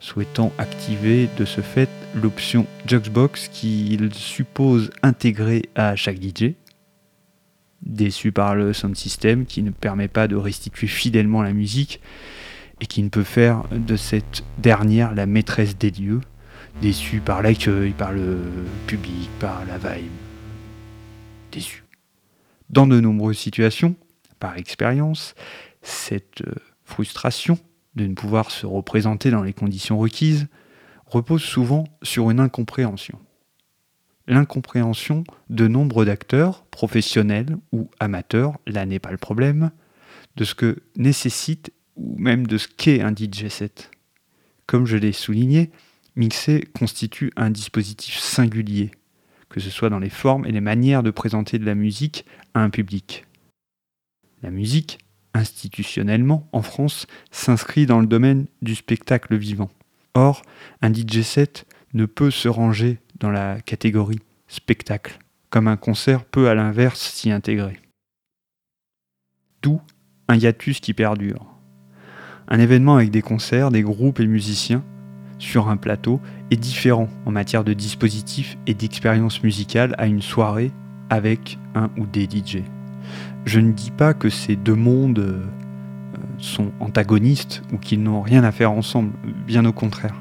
souhaitant 0.02 0.52
activer 0.58 1.28
de 1.38 1.44
ce 1.44 1.60
fait 1.60 1.88
l'option 2.20 2.66
Juxbox 2.86 3.48
qu'il 3.48 4.12
suppose 4.12 4.90
intégrer 5.02 5.70
à 5.76 5.94
chaque 5.94 6.20
DJ. 6.20 6.54
Déçu 7.82 8.32
par 8.32 8.56
le 8.56 8.72
sound 8.72 8.96
system 8.96 9.46
qui 9.46 9.62
ne 9.62 9.70
permet 9.70 10.08
pas 10.08 10.26
de 10.26 10.34
restituer 10.34 10.88
fidèlement 10.88 11.42
la 11.42 11.52
musique 11.52 12.00
et 12.80 12.86
qui 12.86 13.02
ne 13.02 13.08
peut 13.08 13.22
faire 13.22 13.62
de 13.70 13.96
cette 13.96 14.44
dernière 14.58 15.14
la 15.14 15.26
maîtresse 15.26 15.78
des 15.78 15.92
lieux. 15.92 16.20
Déçu 16.80 17.20
par 17.20 17.40
l'accueil, 17.40 17.92
par 17.92 18.12
le 18.12 18.38
public, 18.88 19.30
par 19.38 19.64
la 19.66 19.78
vibe. 19.78 20.10
Déçu. 21.52 21.84
Dans 22.70 22.88
de 22.88 22.98
nombreuses 22.98 23.38
situations, 23.38 23.94
par 24.40 24.56
expérience, 24.56 25.34
cette 25.82 26.40
euh, 26.40 26.54
frustration 26.84 27.58
de 27.94 28.06
ne 28.06 28.14
pouvoir 28.14 28.50
se 28.50 28.66
représenter 28.66 29.30
dans 29.30 29.42
les 29.42 29.52
conditions 29.52 29.98
requises, 29.98 30.48
repose 31.06 31.42
souvent 31.42 31.84
sur 32.02 32.30
une 32.30 32.40
incompréhension. 32.40 33.18
L'incompréhension 34.26 35.24
de 35.50 35.66
nombre 35.66 36.04
d'acteurs, 36.04 36.64
professionnels 36.66 37.56
ou 37.72 37.90
amateurs, 38.00 38.58
là 38.66 38.86
n'est 38.86 38.98
pas 38.98 39.10
le 39.10 39.18
problème, 39.18 39.72
de 40.36 40.44
ce 40.44 40.54
que 40.54 40.82
nécessite 40.96 41.72
ou 41.96 42.16
même 42.18 42.46
de 42.46 42.56
ce 42.56 42.68
qu'est 42.68 43.02
un 43.02 43.14
DJ 43.14 43.48
set. 43.48 43.90
Comme 44.66 44.86
je 44.86 44.96
l'ai 44.96 45.12
souligné, 45.12 45.70
mixer 46.16 46.68
constitue 46.74 47.32
un 47.36 47.50
dispositif 47.50 48.18
singulier, 48.18 48.92
que 49.48 49.60
ce 49.60 49.70
soit 49.70 49.90
dans 49.90 49.98
les 49.98 50.08
formes 50.08 50.46
et 50.46 50.52
les 50.52 50.60
manières 50.60 51.02
de 51.02 51.10
présenter 51.10 51.58
de 51.58 51.66
la 51.66 51.74
musique 51.74 52.24
à 52.54 52.60
un 52.62 52.70
public. 52.70 53.26
La 54.42 54.50
musique, 54.50 54.98
institutionnellement, 55.34 56.48
en 56.52 56.62
France, 56.62 57.06
s'inscrit 57.30 57.86
dans 57.86 58.00
le 58.00 58.06
domaine 58.06 58.46
du 58.60 58.74
spectacle 58.74 59.36
vivant. 59.36 59.70
Or, 60.14 60.42
un 60.82 60.92
DJ 60.92 61.22
set 61.22 61.66
ne 61.94 62.06
peut 62.06 62.30
se 62.30 62.48
ranger 62.48 62.98
dans 63.18 63.30
la 63.30 63.60
catégorie 63.60 64.20
spectacle, 64.48 65.18
comme 65.50 65.68
un 65.68 65.76
concert 65.76 66.24
peut 66.24 66.48
à 66.48 66.54
l'inverse 66.54 67.00
s'y 67.00 67.30
intégrer. 67.30 67.80
D'où 69.62 69.80
un 70.28 70.36
hiatus 70.36 70.80
qui 70.80 70.94
perdure. 70.94 71.46
Un 72.48 72.58
événement 72.58 72.96
avec 72.96 73.10
des 73.10 73.22
concerts, 73.22 73.70
des 73.70 73.82
groupes 73.82 74.20
et 74.20 74.26
musiciens, 74.26 74.84
sur 75.38 75.68
un 75.68 75.76
plateau 75.76 76.20
est 76.50 76.56
différent 76.56 77.08
en 77.26 77.30
matière 77.30 77.64
de 77.64 77.72
dispositifs 77.72 78.56
et 78.66 78.74
d'expérience 78.74 79.42
musicale 79.42 79.94
à 79.98 80.06
une 80.06 80.22
soirée 80.22 80.70
avec 81.10 81.58
un 81.74 81.90
ou 81.96 82.06
des 82.06 82.24
DJ. 82.24 82.62
Je 83.44 83.58
ne 83.58 83.72
dis 83.72 83.90
pas 83.90 84.14
que 84.14 84.28
ces 84.28 84.54
deux 84.56 84.74
mondes 84.74 85.18
euh, 85.18 85.42
sont 86.38 86.70
antagonistes 86.78 87.62
ou 87.72 87.78
qu'ils 87.78 88.02
n'ont 88.02 88.20
rien 88.20 88.44
à 88.44 88.52
faire 88.52 88.70
ensemble, 88.70 89.12
bien 89.46 89.64
au 89.64 89.72
contraire. 89.72 90.14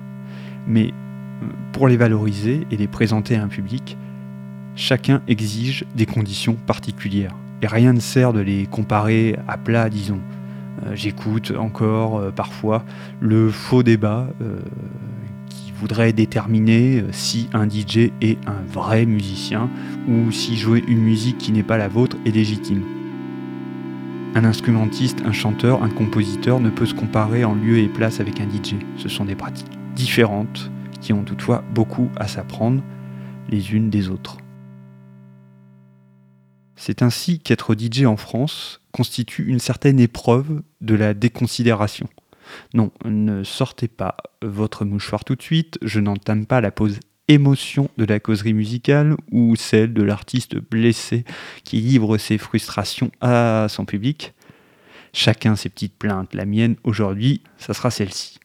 Mais 0.67 0.87
euh, 0.87 1.45
pour 1.71 1.87
les 1.87 1.97
valoriser 1.97 2.65
et 2.71 2.77
les 2.77 2.87
présenter 2.87 3.35
à 3.35 3.43
un 3.43 3.47
public, 3.47 3.97
chacun 4.75 5.21
exige 5.27 5.85
des 5.95 6.07
conditions 6.07 6.55
particulières. 6.55 7.35
Et 7.61 7.67
rien 7.67 7.93
ne 7.93 7.99
sert 7.99 8.33
de 8.33 8.39
les 8.39 8.65
comparer 8.65 9.37
à 9.47 9.57
plat, 9.57 9.89
disons. 9.89 10.19
Euh, 10.83 10.95
j'écoute 10.95 11.53
encore 11.55 12.33
parfois 12.33 12.83
le 13.19 13.51
faux 13.51 13.83
débat 13.83 14.29
qui 15.47 15.71
voudrait 15.73 16.11
déterminer 16.11 17.03
si 17.11 17.49
un 17.53 17.69
DJ 17.69 18.09
est 18.21 18.39
un 18.47 18.63
vrai 18.67 19.05
musicien 19.05 19.69
ou 20.07 20.31
si 20.31 20.57
jouer 20.57 20.83
une 20.87 21.01
musique 21.01 21.37
qui 21.37 21.51
n'est 21.51 21.61
pas 21.61 21.77
la 21.77 21.87
vôtre 21.87 22.17
est 22.25 22.31
légitime. 22.31 22.81
Un 24.33 24.45
instrumentiste, 24.45 25.23
un 25.25 25.33
chanteur, 25.33 25.83
un 25.83 25.89
compositeur 25.89 26.61
ne 26.61 26.69
peut 26.69 26.85
se 26.85 26.93
comparer 26.93 27.43
en 27.43 27.53
lieu 27.53 27.79
et 27.79 27.89
place 27.89 28.21
avec 28.21 28.39
un 28.39 28.47
DJ. 28.49 28.75
Ce 28.95 29.09
sont 29.09 29.25
des 29.25 29.35
pratiques 29.35 29.77
différentes 29.93 30.71
qui 31.01 31.11
ont 31.11 31.23
toutefois 31.23 31.65
beaucoup 31.73 32.09
à 32.15 32.27
s'apprendre 32.27 32.81
les 33.49 33.73
unes 33.73 33.89
des 33.89 34.07
autres. 34.07 34.37
C'est 36.77 37.01
ainsi 37.01 37.39
qu'être 37.39 37.75
DJ 37.77 38.05
en 38.05 38.15
France 38.15 38.81
constitue 38.93 39.47
une 39.47 39.59
certaine 39.59 39.99
épreuve 39.99 40.63
de 40.79 40.95
la 40.95 41.13
déconsidération. 41.13 42.07
Non, 42.73 42.91
ne 43.03 43.43
sortez 43.43 43.89
pas 43.89 44.15
votre 44.41 44.85
mouchoir 44.85 45.25
tout 45.25 45.35
de 45.35 45.41
suite, 45.41 45.77
je 45.81 45.99
n'entame 45.99 46.45
pas 46.45 46.61
la 46.61 46.71
pause 46.71 46.99
émotion 47.27 47.89
de 47.97 48.05
la 48.05 48.19
causerie 48.19 48.53
musicale 48.53 49.15
ou 49.31 49.55
celle 49.55 49.93
de 49.93 50.03
l'artiste 50.03 50.57
blessé 50.57 51.23
qui 51.63 51.77
livre 51.77 52.17
ses 52.17 52.37
frustrations 52.37 53.11
à 53.21 53.67
son 53.69 53.85
public? 53.85 54.33
Chacun 55.13 55.55
ses 55.55 55.69
petites 55.69 55.97
plaintes, 55.97 56.33
la 56.33 56.45
mienne 56.45 56.75
aujourd'hui, 56.83 57.41
ça 57.57 57.73
sera 57.73 57.91
celle-ci. 57.91 58.39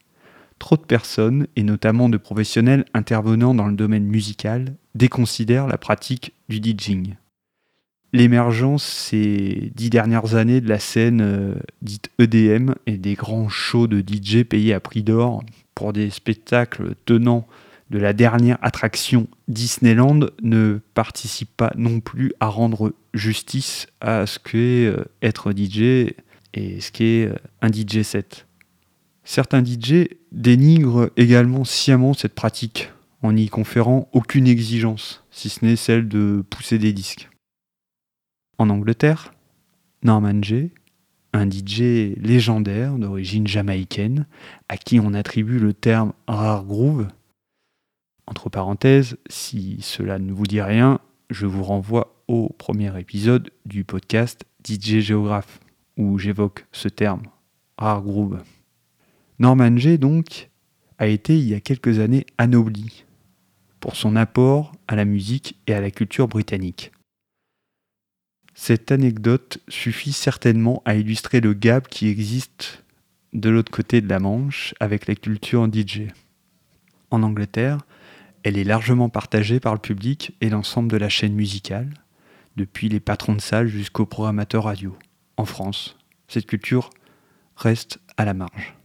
Trop 0.59 0.75
de 0.75 0.81
personnes, 0.81 1.47
et 1.55 1.63
notamment 1.63 2.09
de 2.09 2.17
professionnels 2.17 2.85
intervenant 2.93 3.53
dans 3.53 3.67
le 3.67 3.75
domaine 3.75 4.05
musical, 4.05 4.75
déconsidèrent 4.95 5.67
la 5.67 5.77
pratique 5.77 6.33
du 6.49 6.57
DJing 6.57 7.15
l'émergence 8.13 8.83
ces 8.83 9.71
dix 9.75 9.89
dernières 9.89 10.35
années 10.35 10.61
de 10.61 10.69
la 10.69 10.79
scène 10.79 11.21
euh, 11.21 11.55
dite 11.81 12.09
EDM 12.19 12.73
et 12.85 12.97
des 12.97 13.15
grands 13.15 13.49
shows 13.49 13.87
de 13.87 13.99
DJ 13.99 14.43
payés 14.43 14.73
à 14.73 14.79
prix 14.79 15.03
d'or 15.03 15.43
pour 15.75 15.93
des 15.93 16.09
spectacles 16.09 16.95
tenant 17.05 17.47
de 17.89 17.99
la 17.99 18.13
dernière 18.13 18.57
attraction 18.61 19.27
Disneyland 19.47 20.19
ne 20.41 20.79
participe 20.93 21.55
pas 21.55 21.71
non 21.77 21.99
plus 21.99 22.33
à 22.39 22.47
rendre 22.47 22.93
justice 23.13 23.87
à 24.01 24.25
ce 24.25 24.39
qu'est 24.39 24.85
euh, 24.85 25.05
être 25.21 25.51
DJ 25.51 26.13
et 26.53 26.81
ce 26.81 26.91
qu'est 26.91 27.27
euh, 27.27 27.35
un 27.61 27.71
DJ 27.71 28.01
set. 28.03 28.47
Certains 29.23 29.63
DJ 29.63 30.07
dénigrent 30.31 31.09
également 31.17 31.65
sciemment 31.65 32.13
cette 32.13 32.35
pratique 32.35 32.91
en 33.21 33.33
n'y 33.33 33.49
conférant 33.49 34.09
aucune 34.13 34.47
exigence, 34.47 35.23
si 35.31 35.49
ce 35.49 35.65
n'est 35.65 35.75
celle 35.75 36.07
de 36.07 36.43
pousser 36.49 36.77
des 36.77 36.93
disques. 36.93 37.29
En 38.57 38.69
Angleterre, 38.69 39.33
Norman 40.03 40.41
Jay, 40.41 40.71
un 41.33 41.49
DJ 41.49 42.15
légendaire 42.17 42.97
d'origine 42.97 43.47
jamaïcaine, 43.47 44.25
à 44.69 44.77
qui 44.77 44.99
on 44.99 45.13
attribue 45.13 45.59
le 45.59 45.73
terme 45.73 46.13
rare 46.27 46.63
groove. 46.65 47.07
Entre 48.27 48.49
parenthèses, 48.49 49.17
si 49.29 49.77
cela 49.81 50.19
ne 50.19 50.33
vous 50.33 50.45
dit 50.45 50.61
rien, 50.61 50.99
je 51.29 51.45
vous 51.45 51.63
renvoie 51.63 52.21
au 52.27 52.49
premier 52.49 52.97
épisode 52.99 53.51
du 53.65 53.85
podcast 53.85 54.43
DJ 54.67 54.99
Géographe, 54.99 55.61
où 55.95 56.17
j'évoque 56.17 56.65
ce 56.73 56.89
terme, 56.89 57.23
rare 57.77 58.01
groove. 58.01 58.43
Norman 59.39 59.77
Jay, 59.77 59.97
donc, 59.97 60.49
a 60.97 61.07
été 61.07 61.37
il 61.37 61.47
y 61.47 61.53
a 61.53 61.61
quelques 61.61 61.99
années 61.99 62.25
anobli 62.37 63.05
pour 63.79 63.95
son 63.95 64.17
apport 64.17 64.73
à 64.89 64.95
la 64.97 65.05
musique 65.05 65.55
et 65.67 65.73
à 65.73 65.79
la 65.79 65.91
culture 65.91 66.27
britannique. 66.27 66.91
Cette 68.55 68.91
anecdote 68.91 69.59
suffit 69.69 70.11
certainement 70.11 70.81
à 70.83 70.95
illustrer 70.95 71.39
le 71.39 71.53
gap 71.53 71.87
qui 71.87 72.07
existe 72.07 72.83
de 73.31 73.49
l'autre 73.49 73.71
côté 73.71 74.01
de 74.01 74.09
la 74.09 74.19
Manche 74.19 74.73
avec 74.79 75.07
la 75.07 75.15
culture 75.15 75.65
DJ. 75.71 76.07
En 77.11 77.23
Angleterre, 77.23 77.85
elle 78.43 78.57
est 78.57 78.63
largement 78.63 79.09
partagée 79.09 79.59
par 79.59 79.73
le 79.73 79.79
public 79.79 80.35
et 80.41 80.49
l'ensemble 80.49 80.89
de 80.89 80.97
la 80.97 81.09
chaîne 81.09 81.33
musicale, 81.33 81.89
depuis 82.55 82.89
les 82.89 82.99
patrons 82.99 83.35
de 83.35 83.41
salle 83.41 83.67
jusqu'aux 83.67 84.05
programmateurs 84.05 84.63
radio. 84.63 84.97
En 85.37 85.45
France, 85.45 85.97
cette 86.27 86.45
culture 86.45 86.89
reste 87.55 87.99
à 88.17 88.25
la 88.25 88.33
marge. 88.33 88.75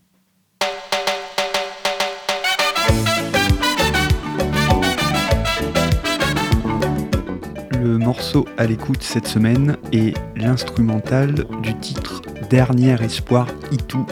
Le 7.83 7.99
morceau 7.99 8.47
à 8.59 8.67
l'écoute 8.67 9.03
cette 9.03 9.27
semaine 9.27 9.77
est 9.93 10.17
l'instrumental 10.37 11.47
du 11.63 11.75
titre 11.79 12.23
Dernier 12.49 13.03
espoir 13.03 13.49
Itou 13.73 14.07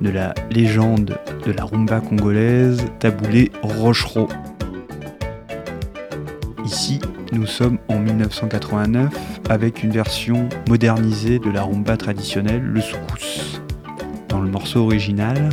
de 0.00 0.10
la 0.10 0.34
légende 0.50 1.18
de 1.44 1.52
la 1.52 1.64
rumba 1.64 2.00
congolaise 2.00 2.84
Taboulé 3.00 3.50
Rochereau. 3.62 4.28
Ici, 6.68 7.00
nous 7.32 7.46
sommes 7.46 7.78
en 7.88 7.98
1989 7.98 9.08
avec 9.48 9.82
une 9.82 9.90
version 9.90 10.50
modernisée 10.68 11.38
de 11.38 11.48
la 11.48 11.62
rumba 11.62 11.96
traditionnelle, 11.96 12.60
le 12.60 12.82
soukous. 12.82 13.62
Dans 14.28 14.42
le 14.42 14.50
morceau 14.50 14.80
original, 14.80 15.48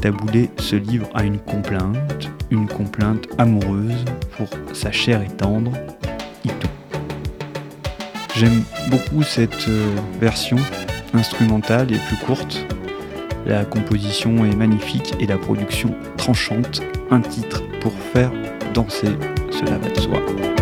Taboulé 0.00 0.50
se 0.58 0.76
livre 0.76 1.08
à 1.12 1.24
une 1.24 1.40
complainte, 1.40 2.30
une 2.52 2.68
complainte 2.68 3.26
amoureuse 3.36 4.04
pour 4.36 4.46
sa 4.72 4.92
chair 4.92 5.22
et 5.22 5.26
tendre, 5.26 5.72
Itou. 6.44 6.68
J'aime 8.36 8.62
beaucoup 8.92 9.24
cette 9.24 9.68
euh, 9.68 9.96
version 10.20 10.58
instrumentale 11.14 11.92
et 11.92 11.98
plus 11.98 12.24
courte. 12.24 12.64
La 13.44 13.64
composition 13.64 14.44
est 14.44 14.54
magnifique 14.54 15.14
et 15.18 15.26
la 15.26 15.36
production 15.36 15.96
tranchante. 16.16 16.80
Un 17.10 17.22
titre 17.22 17.60
pour 17.80 17.92
faire 17.92 18.30
danser, 18.72 19.16
cela 19.54 19.78
va 19.78 19.88
de 19.88 20.00
soi. 20.00 20.53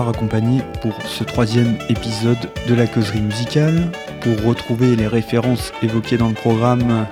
Accompagné 0.00 0.62
pour 0.80 0.94
ce 1.02 1.22
troisième 1.22 1.76
épisode 1.88 2.50
de 2.66 2.74
la 2.74 2.86
causerie 2.86 3.20
musicale. 3.20 3.92
Pour 4.22 4.42
retrouver 4.42 4.96
les 4.96 5.06
références 5.06 5.70
évoquées 5.82 6.16
dans 6.16 6.28
le 6.28 6.34
programme 6.34 7.06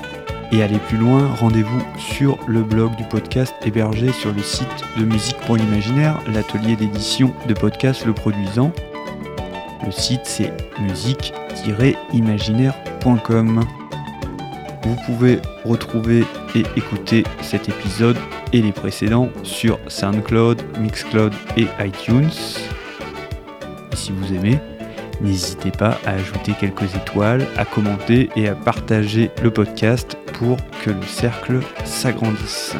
et 0.50 0.62
aller 0.62 0.78
plus 0.88 0.96
loin, 0.96 1.28
rendez-vous 1.38 1.82
sur 1.98 2.38
le 2.46 2.62
blog 2.62 2.96
du 2.96 3.04
podcast 3.04 3.52
hébergé 3.64 4.10
sur 4.12 4.32
le 4.32 4.42
site 4.42 4.66
de 4.98 5.04
Musique 5.04 5.36
pour 5.46 5.56
l'imaginaire, 5.56 6.18
l'atelier 6.32 6.76
d'édition 6.76 7.34
de 7.46 7.52
podcast 7.54 8.06
le 8.06 8.14
produisant. 8.14 8.72
Le 9.84 9.92
site 9.92 10.22
c'est 10.24 10.52
musique-imaginaire.com. 10.80 13.60
Vous 14.84 14.96
pouvez 15.04 15.40
retrouver 15.64 16.24
et 16.54 16.62
écouter 16.76 17.24
cet 17.42 17.68
épisode 17.68 18.16
et 18.52 18.62
les 18.62 18.72
précédents 18.72 19.28
sur 19.42 19.78
SoundCloud, 19.86 20.62
Mixcloud 20.80 21.32
et 21.56 21.66
iTunes. 21.80 22.30
Si 23.94 24.12
vous 24.12 24.34
aimez, 24.34 24.58
n'hésitez 25.20 25.70
pas 25.70 25.98
à 26.06 26.12
ajouter 26.12 26.52
quelques 26.58 26.94
étoiles, 26.94 27.46
à 27.56 27.64
commenter 27.64 28.30
et 28.36 28.48
à 28.48 28.54
partager 28.54 29.30
le 29.42 29.50
podcast 29.50 30.16
pour 30.38 30.56
que 30.82 30.90
le 30.90 31.02
cercle 31.02 31.60
s'agrandisse. 31.84 32.74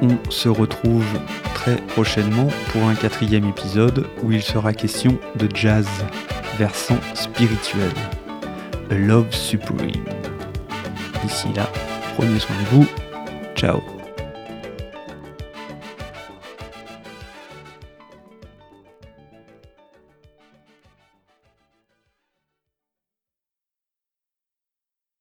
On 0.00 0.30
se 0.30 0.48
retrouve 0.48 1.06
très 1.54 1.76
prochainement 1.76 2.48
pour 2.72 2.82
un 2.84 2.94
quatrième 2.94 3.48
épisode 3.48 4.06
où 4.22 4.32
il 4.32 4.42
sera 4.42 4.72
question 4.72 5.18
de 5.36 5.48
jazz, 5.54 5.86
versant 6.58 6.98
spirituel. 7.14 7.92
A 8.90 8.94
Love 8.94 9.32
Supreme. 9.32 10.04
D'ici 11.22 11.48
là, 11.54 11.68
prenez 12.16 12.38
soin 12.40 12.56
de 12.56 12.76
vous. 12.76 13.11
Ciao 13.62 14.01